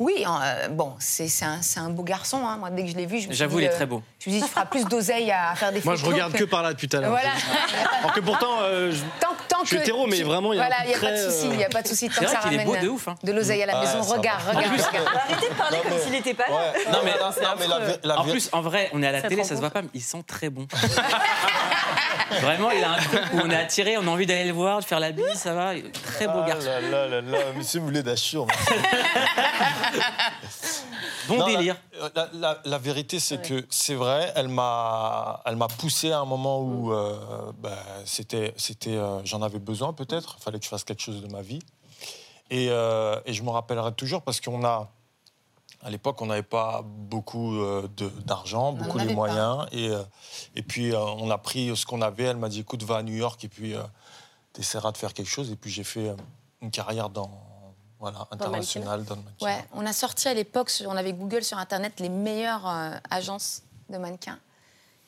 [0.00, 2.44] Oui, euh, bon, c'est un, c'est un beau garçon.
[2.44, 2.56] hein.
[2.56, 4.02] Moi, dès que je l'ai vu, je me suis J'avoue, il est euh, très beau.
[4.18, 6.00] Je me suis dit, tu feras plus d'oseille à faire des Moi, photos.
[6.00, 7.10] je regarde que par là depuis tout à l'heure.
[7.10, 7.30] Voilà.
[8.00, 10.56] Alors que pourtant, euh, je, Tant, tant je suis que hétéro, mais tu- vraiment, il
[10.56, 11.86] y a voilà, il n'y a pas de très, souci, il n'y a pas de
[11.88, 12.08] souci.
[12.08, 13.14] Tant C'est que vrai ça qu'il est ramène beau de ouf, hein.
[13.22, 14.02] de l'oseille à la Ah, maison.
[14.02, 14.64] regarde, regarde.
[15.14, 16.72] Arrêtez de parler comme s'il n'était pas là.
[16.90, 19.82] Non, mais- En plus, en vrai, on est à la télé, ça se voit pas,
[19.82, 20.66] mais ils sont très bons.
[22.40, 24.80] Vraiment, il a un truc où on est attiré, on a envie d'aller le voir,
[24.80, 25.72] de faire la bise, ça va.
[25.92, 26.66] Très beau Ah garçon.
[26.68, 28.46] là là là là, monsieur Moulet d'Achur.
[31.28, 31.76] Bon Non, délire.
[32.14, 36.24] La, la- la vérité, c'est que c'est vrai, elle m'a, elle m'a poussé à un
[36.24, 37.16] moment où euh,
[37.58, 37.70] ben,
[38.04, 40.36] c'était, c'était, euh, j'en avais besoin peut-être.
[40.38, 41.60] Il fallait que je fasse quelque chose de ma vie.
[42.50, 44.90] Et, euh, et je me rappellerai toujours parce qu'on a,
[45.82, 47.88] à l'époque, on n'avait pas beaucoup euh,
[48.24, 49.12] d'argent, beaucoup les pas.
[49.12, 49.66] moyens.
[49.72, 50.02] Et, euh,
[50.54, 52.24] et puis, euh, on a pris ce qu'on avait.
[52.24, 53.74] Elle m'a dit, écoute, va à New York et puis
[54.52, 55.50] tu essaieras de faire quelque chose.
[55.50, 56.14] Et puis, j'ai fait euh,
[56.60, 57.30] une carrière dans,
[57.98, 59.46] voilà, internationale dans le mannequin.
[59.46, 63.62] Ouais, on a sorti à l'époque, on avait Google sur Internet, les meilleures euh, agences
[63.90, 64.38] de mannequins.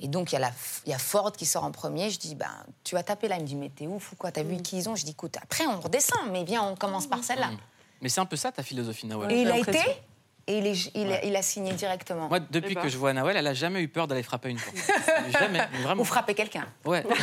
[0.01, 0.53] Et donc, il y, a la-
[0.87, 2.11] il y a Ford qui sort en premier.
[2.11, 2.51] Je dis, ben,
[2.83, 3.37] tu vas taper là.
[3.37, 4.33] Il me dit, mais t'es ouf ou quoi?
[4.33, 4.97] T'as vu qui ils ont?
[4.97, 7.51] Je dis, écoute, après, on redescend, mais viens, on commence par celle-là.
[8.03, 9.31] Mais c'est un peu ça ta philosophie, Nawel.
[9.31, 9.79] Et il a été.
[10.47, 12.29] Et il, est- il a, il a signé directement.
[12.29, 12.83] Moi, depuis Eh ben.
[12.83, 14.77] que je vois Nawel, elle a jamais eu peur d'aller frapper une porte.
[15.41, 16.03] jamais, mais vraiment.
[16.03, 16.67] Ou frapper quelqu'un.
[16.85, 17.05] Ouais.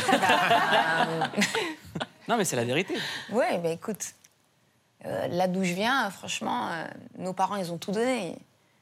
[2.28, 2.94] non, mais c'est la vérité.
[3.30, 4.04] Ouais, mais écoute,
[5.04, 6.84] euh, là d'où je viens, franchement, euh,
[7.18, 8.36] nos parents, ils ont tout donné.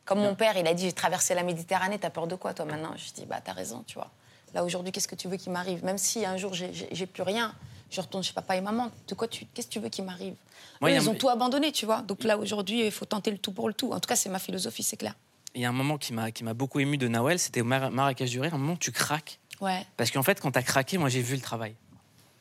[0.04, 2.64] Comme mon père, il a dit, j'ai traversé la Méditerranée, t'as peur de quoi, toi,
[2.64, 2.92] maintenant?
[2.96, 4.10] Je dis, bah, t'as raison, tu vois.
[4.54, 5.84] Là, aujourd'hui, qu'est-ce que tu veux qu'il m'arrive?
[5.84, 7.54] Même si un jour, j'ai plus rien,
[7.90, 9.46] je retourne chez papa et maman, de quoi tu...
[9.46, 10.34] Qu'est-ce que tu veux qu'il m'arrive
[10.80, 12.02] Moi, Eux, Ils un- ont tout abandonné, tu vois.
[12.02, 13.92] Donc là, aujourd'hui, il faut tenter le tout pour le tout.
[13.92, 15.14] En tout cas, c'est ma philosophie, c'est clair.
[15.54, 17.64] Il y a un moment qui m'a qui m'a beaucoup ému de Nawel, c'était au
[17.64, 19.40] Mar- Marrakech du Rire, un moment où tu craques.
[19.60, 19.84] Ouais.
[19.96, 21.74] Parce qu'en fait, quand t'as craqué, moi j'ai vu le travail.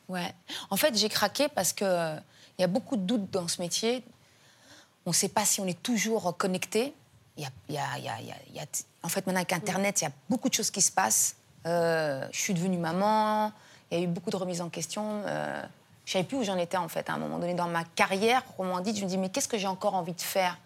[0.08, 0.32] Ouais.
[0.70, 2.14] En fait, j'ai craqué parce que euh,
[2.56, 4.04] il y a beaucoup de doutes dans ce métier.
[5.06, 6.94] On ne sait pas si on est toujours connecté.
[7.36, 8.66] Y a, y a- y a-
[9.02, 11.34] en fait, maintenant avec Internet, il y a beaucoup de choses qui se passent.
[11.66, 13.52] Euh, je suis devenue maman.
[13.90, 15.22] Il y a eu beaucoup de remises en question.
[15.26, 15.62] Euh,
[16.06, 18.42] je savais plus où j'en étais en fait à un moment donné dans ma carrière.
[18.44, 20.58] Proprement dit, je me dis mais qu'est-ce que j'ai encore envie de faire?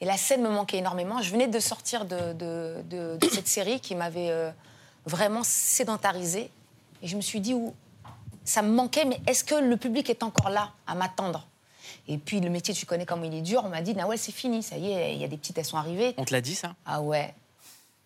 [0.00, 1.22] Et la scène me manquait énormément.
[1.22, 4.50] Je venais de sortir de, de- de- de cette série qui m'avait euh,
[5.06, 6.50] vraiment sédentarisée.
[7.02, 7.74] Et je me suis dit, où,
[8.44, 11.46] ça me manquait, mais est-ce que le public est encore là à m'attendre?
[12.08, 13.62] Et puis le métier, tu connais comment il est dur.
[13.64, 15.64] On m'a dit, Nawel, c'est fini, ça y est, il y a des petites, elles
[15.64, 16.14] sont arrivées.
[16.18, 16.74] On te l'a dit ça?
[16.84, 17.34] Ah ouais.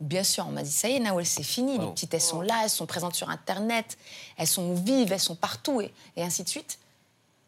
[0.01, 1.79] Bien sûr, on m'a dit, ça y est, Nawel, c'est fini.
[1.79, 3.99] Les petites, elles sont là, elles sont présentes sur Internet,
[4.37, 6.79] elles sont vives, elles sont partout, et, et ainsi de suite.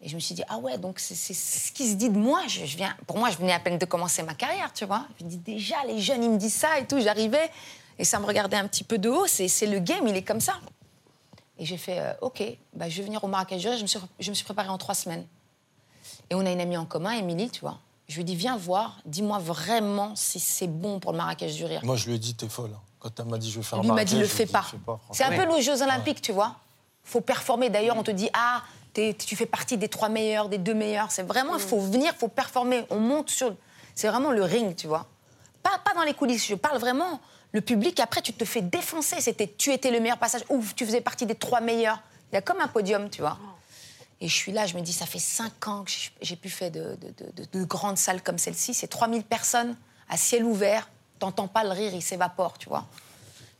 [0.02, 2.40] Et je me suis dit, ah ouais, donc c'est ce qui se dit de moi.
[2.48, 5.06] Je, je viens, pour moi, je venais à peine de commencer ma carrière, tu vois.
[5.18, 6.98] Je me dis, déjà, les jeunes, ils me disent ça et tout.
[7.00, 7.50] J'arrivais,
[7.98, 9.26] et ça me regardait un petit peu de haut.
[9.26, 10.54] C'est c'est le game, il est comme ça.
[11.58, 13.60] Et j'ai fait, euh, OK, bah, je vais venir au Marrakech.
[13.60, 15.26] Je me, suis, je me suis préparée en trois semaines.
[16.30, 17.78] Et on a une amie en commun, Émilie, tu vois.
[18.11, 21.64] Je lui ai dit, viens voir, dis-moi vraiment si c'est bon pour le Marrakech du
[21.64, 21.81] Rire.
[21.85, 22.73] Moi, je lui ai dit, t'es folle.
[22.99, 24.62] Quand elle m'a dit, je vais faire lui il m'a dit, le fais ai pas.
[24.64, 24.79] fais
[25.12, 26.57] C'est un peu les Jeux Olympiques, tu vois.
[27.05, 27.70] faut performer.
[27.70, 31.11] D'ailleurs, on te dit, ah, t'es- tu fais partie des trois meilleurs, des deux meilleurs.
[31.12, 32.85] C'est vraiment, il faut venir, il faut performer.
[32.90, 33.55] On monte sur.
[33.94, 35.07] C'est vraiment le ring, tu vois.
[35.62, 37.20] Pas, pas dans les coulisses, je parle vraiment.
[37.53, 39.20] Le public, après, tu te fais défoncer.
[39.20, 40.42] C'était, tu étais le meilleur passage.
[40.51, 42.01] Ouf, tu faisais partie des trois meilleurs.
[42.33, 43.38] Il y a comme un podium, tu vois.
[44.20, 46.70] Et je suis là, je me dis, ça fait cinq ans que j'ai- pu faire
[46.70, 48.74] de, de- de- de- de grandes salles comme celle-ci.
[48.74, 49.76] C'est 3000 personnes
[50.09, 50.88] à ciel ouvert.
[51.18, 52.87] T'entends pas le rire, il s'évapore, tu vois.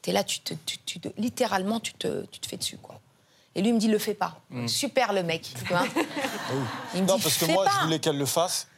[0.03, 3.01] T'es là, tu te, tu- tu te- littéralement, tu te, tu te fais dessus, quoi.
[3.55, 4.41] Et lui il me dit, le fais pas.
[4.51, 4.69] Mm.
[4.69, 5.83] Super, le mec, tu vois.
[6.95, 7.71] Il me non, dit, parce que moi, pas.
[7.81, 8.69] je voulais qu'elle le fasse.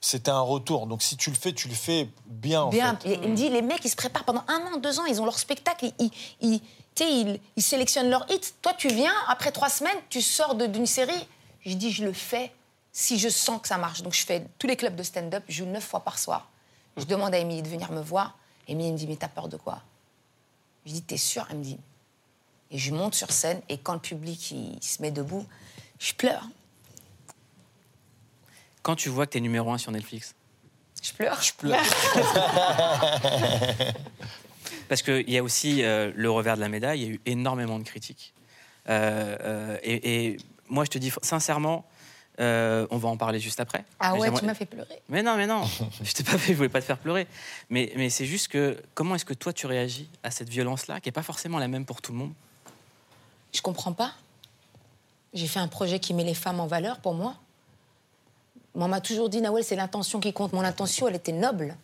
[0.00, 0.86] C'était un retour.
[0.86, 2.96] Donc, si tu le fais, tu le fais bien, en Bien.
[3.02, 3.18] fait.
[3.22, 5.24] Il me dit, les mecs, ils se préparent pendant un an, deux ans, ils ont
[5.24, 6.10] leur spectacle, ils,
[6.40, 8.54] ils, ils- tu sais, ils- ils sélectionnent leur hit.
[8.62, 11.26] Toi, tu viens, après trois semaines, tu sors de- d'une série.
[11.64, 12.52] Je dis, je le fais
[12.92, 14.02] si je sens que ça marche.
[14.02, 16.48] Donc, je fais tous les clubs de stand-up, je joue neuf fois par soir.
[16.96, 18.36] Je demande à Émilie de venir me voir.
[18.68, 19.82] Émilie me dit, mais t'as peur de quoi?
[20.86, 21.46] Je dis, t'es sûre?
[21.50, 21.78] Elle me dit.
[22.70, 25.46] Et je monte sur scène, et quand le public il se met debout,
[25.98, 26.48] je pleure.
[28.82, 30.34] Quand tu vois que t'es numéro un sur Netflix?
[31.02, 31.40] Je pleure.
[31.42, 31.80] Je pleure.
[34.88, 37.20] Parce qu'il y a aussi euh, le revers de la médaille, il y a eu
[37.26, 38.34] énormément de critiques.
[38.88, 40.36] Euh, euh, et, et
[40.68, 41.84] moi, je te dis sincèrement,
[42.38, 43.84] euh, on va en parler juste après.
[43.98, 45.02] Ah ouais, tu m'as fait pleurer.
[45.08, 45.62] Mais non, mais non,
[46.02, 47.26] je t'ai pas fait, je voulais pas te faire pleurer.
[47.70, 51.08] Mais, mais c'est juste que comment est-ce que toi tu réagis à cette violence-là, qui
[51.08, 52.32] est pas forcément la même pour tout le monde?
[53.52, 54.12] Je comprends pas.
[55.32, 57.36] J'ai fait un projet qui met les femmes en valeur pour moi.
[58.74, 60.52] Moi, on m'a toujours dit, Nawel, c'est l'intention qui compte.
[60.52, 61.74] Mon intention, elle était noble.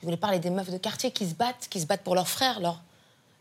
[0.00, 2.28] Je voulais parler des meufs de quartier qui se battent, qui se battent pour leurs
[2.28, 2.60] frères.
[2.60, 2.80] Leur...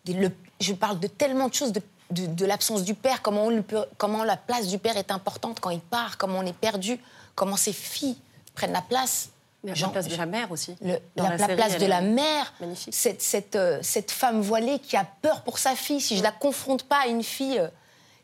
[0.06, 3.46] des- le- Je parle de tellement de choses, de de, de l'absence du père, comment,
[3.46, 6.46] on le peut- comment la place du père est importante quand il part, comment on
[6.46, 7.00] est perdu,
[7.34, 8.16] comment ces filles
[8.54, 9.30] prennent la place.
[9.64, 10.76] La place de la mère aussi.
[10.82, 12.94] le- la, la la série, place de est la mère, magnifique.
[12.94, 16.00] cette, cette, euh, cette femme voilée qui a peur pour sa fille.
[16.00, 17.70] Si je la confronte pas à une fille euh,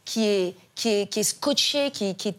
[0.06, 2.38] qui, est, qui, est, qui est scotchée, qui, qui est,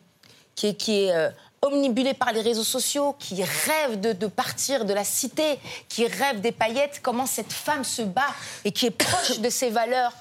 [0.55, 1.28] qui est, qui est, euh,
[1.62, 6.40] omnibulée par les réseaux sociaux, qui rêve de, de partir de la cité, qui rêve
[6.40, 10.12] des paillettes, comment cette femme se bat et qui est proche de ses valeurs.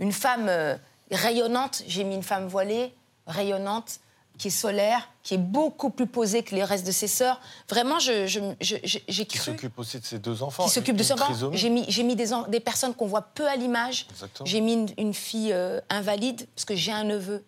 [0.00, 0.76] Une femme euh,
[1.10, 2.92] rayonnante, j'ai mis une femme voilée,
[3.26, 4.00] rayonnante,
[4.38, 7.40] qui est solaire, qui est beaucoup plus posée que les restes de ses sœurs.
[7.68, 10.64] Vraiment, je- je- je- je- j'ai Qui cru s'occupe aussi de ses deux enfants.
[10.64, 11.34] qui s'occupe de ses enfants.
[11.52, 14.06] J'ai mis, j'ai mis des, en- des personnes qu'on voit peu à l'image.
[14.10, 14.46] Exactement.
[14.46, 17.44] J'ai mis une, une fille euh, invalide, parce que j'ai un neveu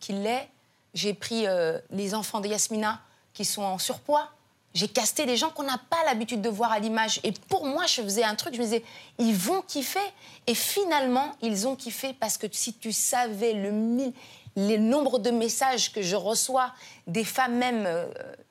[0.00, 0.48] qui l'est.
[0.96, 3.00] J'ai pris euh, les enfants de Yasmina
[3.34, 4.30] qui sont en surpoids.
[4.72, 7.20] J'ai casté des gens qu'on n'a pas l'habitude de voir à l'image.
[7.22, 8.82] Et pour moi, je faisais un truc, je me disais,
[9.18, 10.00] ils vont kiffer.
[10.46, 14.14] Et finalement, ils ont kiffé parce que si tu savais le, mi-
[14.56, 16.72] les nombres de messages que je reçois
[17.06, 18.06] des femmes même euh,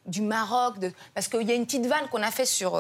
[0.05, 0.75] du Maroc,
[1.15, 2.75] parce qu'il y a une petite vanne qu'on a fait sur,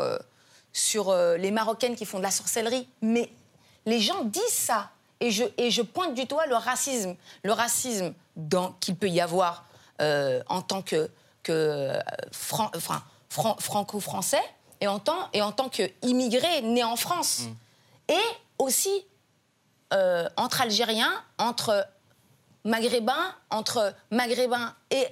[0.73, 3.31] sur euh, les Marocaines qui font de la sorcellerie, mais
[3.87, 4.91] les gens disent ça.
[5.21, 8.13] Et je, et je pointe du doigt le racisme, le racisme
[8.81, 9.65] qu'il peut y avoir
[10.01, 11.09] euh, en tant que,
[11.43, 11.99] que euh,
[12.31, 14.41] fran- enfin, fran- franco-français
[14.81, 17.43] et en tant, et en tant qu'immigré né en France.
[18.09, 18.19] Et
[18.59, 19.05] aussi
[19.93, 21.87] euh, entre Algériens, entre
[22.65, 25.07] Maghrébins, entre Maghrébins et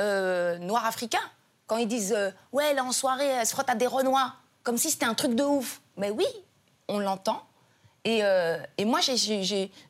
[0.00, 1.18] euh, Noirs africains.
[1.66, 2.16] Quand ils disent
[2.52, 5.34] Ouais, là en soirée, elle se frotte à des Renois, comme si c'était un truc
[5.34, 5.80] de ouf.
[5.96, 6.26] Mais oui,
[6.88, 7.42] on l'entend.
[8.04, 9.14] Et, euh, et moi, je,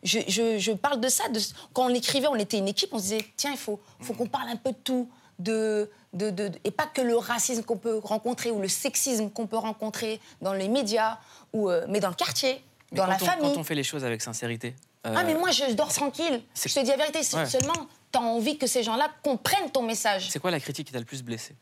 [0.04, 1.28] je- je parle de ça.
[1.28, 1.40] De,
[1.72, 4.26] quand on écrivait, on était une équipe, on se disait Tiens, il faut, faut qu'on
[4.28, 5.08] parle un peu de tout.
[5.40, 9.48] De, de, de- et pas que le racisme qu'on peut rencontrer ou le sexisme qu'on
[9.48, 11.18] peut rencontrer dans les médias,
[11.52, 13.52] ou, euh, mais dans le quartier, Mais dans la on- famille.
[13.52, 14.76] Quand on fait les choses avec sincérité.
[15.06, 16.40] euh, Ah, mais moi, je dors tranquille.
[16.54, 17.46] Je te dis la vérité, Ouais.
[17.46, 20.28] seulement, tu as envie que ces gens-là comprennent ton message.
[20.30, 21.56] C'est quoi la critique qui t'a le plus blessé?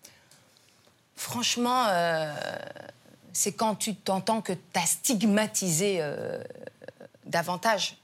[1.16, 2.34] Franchement, euh,
[3.32, 6.42] c'est quand tu t'entends que tu as stigmatisé euh,
[7.26, 7.96] davantage.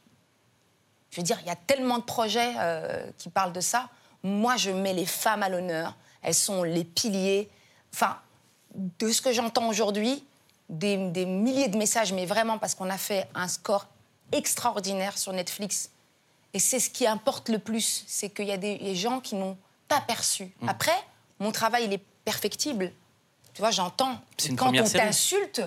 [1.11, 3.89] Je veux dire, il y a tellement de projets euh, qui parlent de ça.
[4.23, 5.97] Moi, je mets les femmes à l'honneur.
[6.23, 7.49] Elles sont les piliers.
[7.95, 8.19] Enfin,
[8.75, 10.25] de ce que j'entends aujourd'hui,
[10.69, 13.87] des, des milliers de messages, mais vraiment parce qu'on a fait un score
[14.33, 15.91] extraordinaire sur Netflix.
[16.53, 19.35] Et c'est ce qui importe le plus, c'est qu'il y a des, des gens qui
[19.35, 20.53] n'ont pas perçu.
[20.61, 20.69] Mm.
[20.69, 21.05] Après,
[21.39, 22.93] mon travail, il est perfectible.
[23.55, 24.19] Tu vois, j'entends.
[24.37, 25.05] C'est une Quand première on série.
[25.07, 25.63] t'insulte,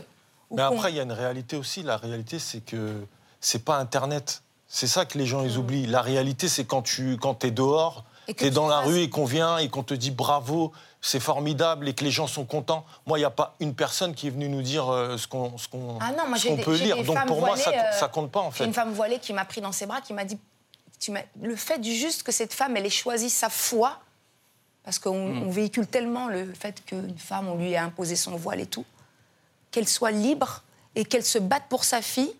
[0.50, 1.84] ou Mais qu'on- après, il y a une réalité aussi.
[1.84, 3.06] La réalité, c'est que
[3.40, 4.44] c'est pas Internet.
[4.68, 5.88] C'est ça que les gens ils oublient.
[5.88, 8.78] La réalité, c'est quand tu quand es dehors, Et que tu es tu dans la
[8.82, 12.12] fasses- rue et qu'on vient et qu'on te dit bravo, c'est formidable et que les
[12.12, 12.86] gens sont contents.
[13.06, 15.58] Moi, il n'y a pas une personne qui est venue nous dire euh, ce qu'on
[15.58, 16.96] ce qu'on Ah non, moi ce j'ai qu'on des, peut j'ai lire.
[16.96, 18.66] des Donc femmes pour moi, ça, voilées, euh, ça compte pas en J'ai fait.
[18.66, 20.38] une femme voilée qui m'a pris dans ses bras, qui m'a dit
[21.00, 24.00] tu m'as- le fait du juste que cette femme, elle ait choisi sa foi,
[24.84, 25.44] parce qu'on Mm.
[25.44, 28.86] on véhicule tellement le fait qu'une femme, on lui a imposé son voile et tout,
[29.72, 30.64] qu'elle soit libre
[30.96, 32.34] et qu'elle se batte pour sa fille,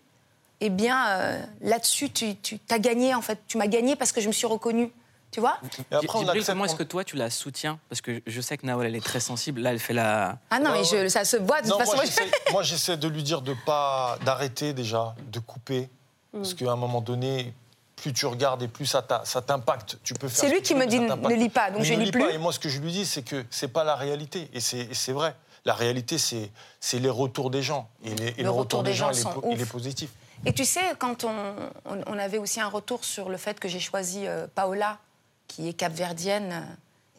[0.60, 3.38] eh bien euh, là-dessus, tu, tu as gagné en fait.
[3.48, 4.90] Tu m'as gagné parce que je me suis reconnue.
[5.30, 5.58] Tu vois?
[6.02, 7.78] Djibril, comment est-ce que toi tu la soutiens?
[7.88, 9.62] Parce que je sais que Nawal elle est très sensible.
[9.62, 10.38] Là elle fait la.
[10.50, 11.96] Ah non, mais je- ça se voit de Non, toute façon.
[11.96, 15.88] moi, j'essaie- moi, j'essaie de lui dire de pas d'arrêter déjà, de couper,
[16.32, 16.56] parce Mm.
[16.56, 17.54] qu'à un moment donné,
[18.02, 19.98] plus tu regardes et plus ça t'impacte.
[20.02, 20.40] Tu peux faire.
[20.40, 22.20] C'est ce lui qui me dit ne lis pas, donc je ne lis plus.
[22.24, 22.32] Pas.
[22.32, 25.12] Et moi, ce que je lui dis, c'est que c'est pas la réalité, et c'est
[25.12, 25.34] vrai.
[25.64, 26.50] La réalité, c'est
[26.98, 29.48] les retours des gens, et, les- et le, retour des gens, il est, sont po-
[29.52, 30.10] il est positif.
[30.44, 33.78] Et tu sais, quand on, on- avait aussi un retour sur le fait que j'ai
[33.78, 34.98] choisi euh, Paola,
[35.46, 36.74] qui est capverdienne euh,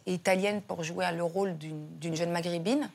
[0.07, 2.89] et italienne, pour jouer le rôle d'une jeune maghrébine,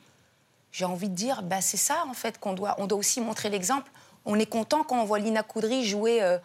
[0.71, 3.49] j'ai envie de dire, bah, c'est ça en fait qu'on doit, on doit aussi montrer
[3.49, 3.89] l'exemple.
[4.25, 6.37] On est content quand on voit Lina Coudry jouer euh,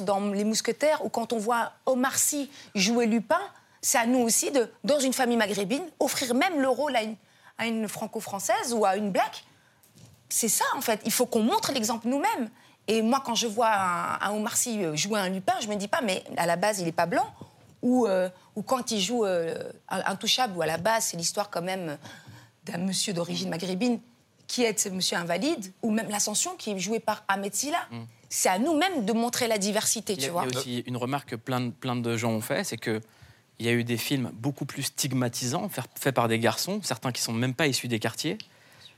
[0.00, 3.40] Dans Les Mousquetaires ou quand on voit Omar Sy jouer Lupin.
[3.80, 7.86] C'est à nous aussi, de, dans une famille maghrébine, offrir même le rôle à une,
[7.86, 9.44] franco-française ou à une black
[10.30, 11.00] c'est ça en fait.
[11.04, 12.50] Il faut qu'on montre l'exemple nous-mêmes.
[12.88, 15.76] Et moi, quand je vois un, un Omar Sy euh, jouer un Lupin, je me
[15.76, 17.26] dis pas, mais à la base, il n'est pas blanc.
[17.82, 21.62] Ou, euh, ou quand il joue euh, Intouchable, où à la base, c'est l'histoire quand
[21.62, 21.98] même
[22.64, 24.00] d'un monsieur d'origine maghrébine
[24.46, 27.78] qui est ce monsieur invalide, ou même l'Ascension qui est joué par Ahmed Silla.
[28.36, 30.44] C'est à nous-mêmes de montrer la diversité, tu vois.
[30.48, 32.76] il y a aussi une remarque que plein de, plein de gens ont fait, c'est
[32.76, 33.00] que
[33.60, 37.22] il y a eu des films beaucoup plus stigmatisants faits par des garçons, certains qui
[37.22, 38.36] sont même pas issus des quartiers.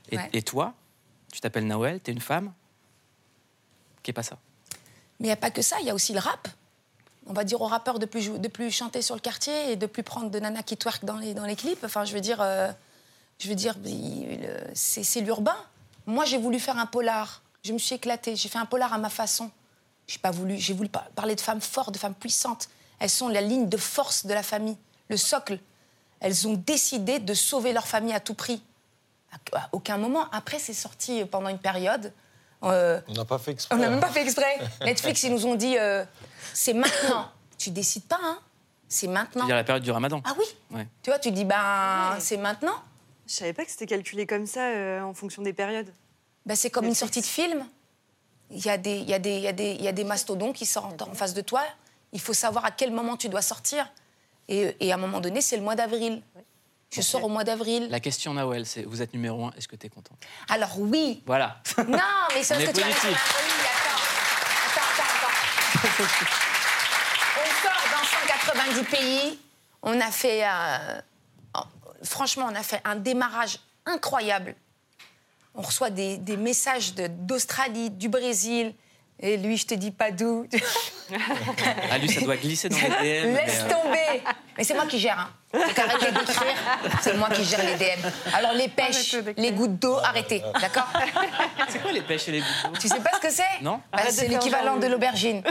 [0.09, 0.29] Et, Ouais.
[0.33, 0.73] et toi,
[1.31, 2.51] tu t'appelles Nawel, tu es une femme
[4.01, 4.39] qui est pas ça.
[5.19, 6.47] Mais il n'y a pas que ça, il y a aussi le rap.
[7.27, 9.85] On va dire aux rappeurs de plus, de plus chanter sur le quartier et de
[9.85, 11.83] plus prendre de nana qui twerk dans les, dans les clips.
[11.83, 12.71] Enfin, je veux dire, euh,
[13.37, 13.75] je veux dire
[14.73, 15.57] c'est l'urbain.
[16.07, 17.43] Moi, j'ai voulu faire un polar.
[17.63, 18.35] Je me suis éclatée.
[18.35, 19.51] J'ai fait un polar à ma façon.
[20.07, 22.69] J'ai pas voulu, j'ai voulu par- parler de femmes fortes, de femmes puissantes.
[22.99, 24.77] Elles sont la ligne de force de la famille,
[25.09, 25.59] le socle.
[26.19, 28.61] Elles ont décidé de sauver leur famille à tout prix.
[29.53, 30.25] À aucun moment.
[30.31, 32.13] Après, c'est sorti pendant une période.
[32.63, 33.75] Euh, On n'a pas fait exprès.
[33.75, 34.57] on n'a même pas fait exprès.
[34.81, 36.05] Netflix, ils nous ont dit euh,
[36.53, 37.29] c'est maintenant.
[37.57, 38.39] Tu décides pas, hein
[38.87, 39.41] C'est maintenant.
[39.41, 40.21] C'est-à-dire la période du ramadan.
[40.25, 40.87] Ah oui Ouais.
[41.03, 42.19] Tu vois, tu dis ben Ouais.
[42.19, 42.73] c'est maintenant.
[43.27, 45.91] Je savais pas que c'était calculé comme ça euh, en fonction des périodes.
[46.47, 47.67] Ben, c'est comme une sortie de film.
[48.49, 49.91] Il y, a des, il, y a des, il, y a des, il y a
[49.91, 51.61] des mastodons qui sortent en face de toi.
[52.13, 53.85] Il faut savoir à quel moment tu dois sortir.
[54.47, 56.21] Et, et à un moment donné, c'est le mois d'avril.
[56.89, 57.89] Je sors au mois d'avril.
[57.89, 60.15] La question, Nawel, c'est vous êtes numéro un, est-ce que tu es content?
[60.47, 61.21] Alors oui.
[61.25, 61.57] Voilà.
[61.85, 61.97] Non,
[62.33, 63.09] mais c'est On parce que tu oui, attends.
[64.67, 66.13] Attends, attends, attends.
[67.41, 69.39] On sort dans 190 pays.
[69.81, 70.47] On a fait...
[70.47, 71.01] euh,
[72.03, 74.55] franchement, on a fait un démarrage incroyable.
[75.57, 78.73] On reçoit des, des messages de- d'Australie, du Brésil.
[79.19, 80.47] Et lui, je te dis pas d'où.
[81.89, 82.83] Ah, lui, ça doit glisser dans les
[83.23, 83.33] DM.
[83.33, 84.21] Laisse mais, euh, tomber.
[84.57, 85.17] Mais c'est moi qui gère.
[85.17, 85.57] Hein.
[85.57, 86.53] Donc arrêtez d'écrire.
[87.01, 88.01] C'est moi qui gère les DM.
[88.35, 90.43] Alors les pêches, les gouttes d'eau, arrêtez.
[90.59, 90.91] D'accord
[91.69, 93.99] C'est quoi les pêches et les bouteaux Tu sais pas ce que c'est Non Bah,
[94.09, 95.41] C'est l'équivalent de l'aubergine.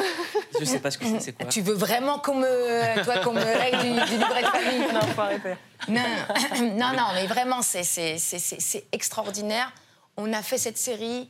[0.60, 3.32] Je sais pas ce que c'est, c'est quoi Tu veux vraiment qu'on me, toi, qu'on
[3.32, 5.54] me règle du, du livret de famille Non, faut arrêter.
[5.88, 6.02] Non,
[6.60, 9.72] non, non, mais vraiment, c'est- c'est c'est- c'est- c'est extraordinaire.
[10.16, 11.28] On a fait cette série.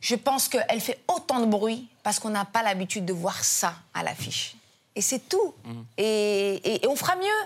[0.00, 3.74] Je pense qu'elle fait autant de bruit parce qu'on n'a pas l'habitude de voir ça
[3.94, 4.56] à l'affiche.
[4.96, 5.54] Et c'est tout.
[5.96, 7.40] Et, et- et on fera mieux.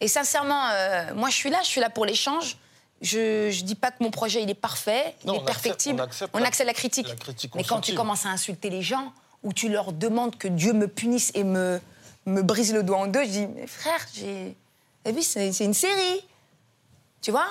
[0.00, 2.56] Et sincèrement, euh, moi, je suis là, je suis là pour l'échange.
[3.00, 6.00] Je ne dis pas que mon projet, il est parfait, il est perfectible.
[6.00, 7.08] on accepte on la- accepte la critique.
[7.08, 10.48] la critique Mais quand tu commences à insulter les gens, ou tu leur demandes que
[10.48, 11.80] Dieu me punisse et me,
[12.26, 14.56] me brise le doigt en deux, je dis, mais frère, j'ai...
[15.06, 16.24] Vu, c'est c'est une série.
[17.20, 17.46] Tu vois?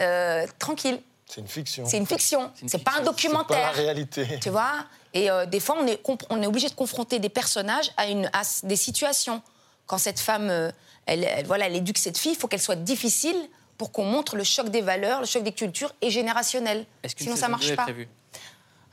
[0.00, 1.00] Euh, Tranquille.
[1.34, 1.84] C'est une fiction.
[1.86, 2.50] C'est une fiction.
[2.66, 3.56] C'est pas un documentaire.
[3.56, 4.38] C'est pas la réalité.
[4.40, 4.72] Tu vois
[5.14, 8.06] Et euh, des fois, on est, comp- on est obligé de confronter des personnages à,
[8.08, 9.40] une, à s- des situations.
[9.86, 10.70] Quand cette femme, euh,
[11.06, 13.36] elle, elle- voilà, elle éduque cette fille, il faut qu'elle soit difficile
[13.78, 16.84] pour qu'on montre le choc des valeurs, le choc des cultures et générationnel.
[17.16, 17.84] Sinon, ça marche 2 est pas.
[17.84, 18.08] prévue?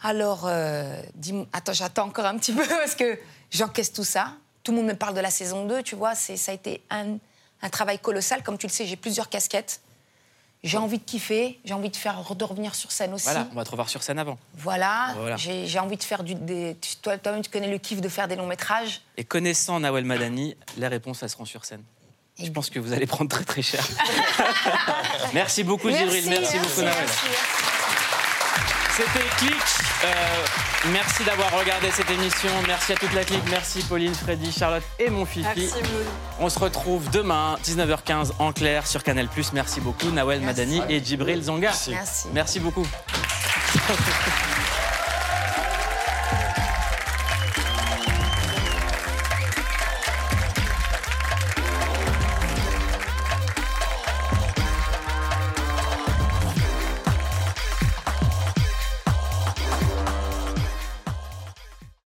[0.02, 3.20] Alors, euh, dis-moi- attends, j'attends encore un petit peu parce que
[3.52, 4.34] j'encaisse tout ça.
[4.64, 6.16] Tout le monde me parle de la saison 2, tu vois.
[6.16, 7.18] c'est- Ça a été un,
[7.62, 8.44] un travail colossal.
[8.44, 9.82] Comme tu le sais, j'ai plusieurs casquettes.
[10.62, 13.24] J'ai envie de kiffer, j'ai envie de faire de revenir sur scène aussi.
[13.24, 14.38] Voilà, on va te revoir sur scène avant.
[14.55, 15.38] Voilà, Voilà.
[15.38, 16.36] j'ai envie de faire du.
[16.36, 19.01] Des, toi, toi-même, tu connais le kiff de faire des longs métrages.
[19.16, 21.84] Et connaissant Nawel Madani, les réponses, elles seront sur scène.
[22.38, 23.86] Je pense que vous allez prendre très très cher.
[25.34, 26.26] merci beaucoup, Gibril.
[26.28, 27.07] Merci, beaucoup, Nawel.
[28.97, 29.79] C'était Click.
[30.02, 30.08] Euh,
[30.93, 32.50] merci d'avoir regardé cette émission.
[32.68, 33.43] Merci à toute la clique.
[33.50, 35.45] Merci Pauline, Freddy, Charlotte et mon Fifi.
[35.56, 35.74] Merci.
[36.39, 39.28] On se retrouve demain, 19h15 en clair sur Canal+.
[39.54, 41.72] Merci beaucoup, Nawel Madani et Djibril Zonga.
[41.89, 42.28] Merci.
[42.34, 42.88] Merci beaucoup.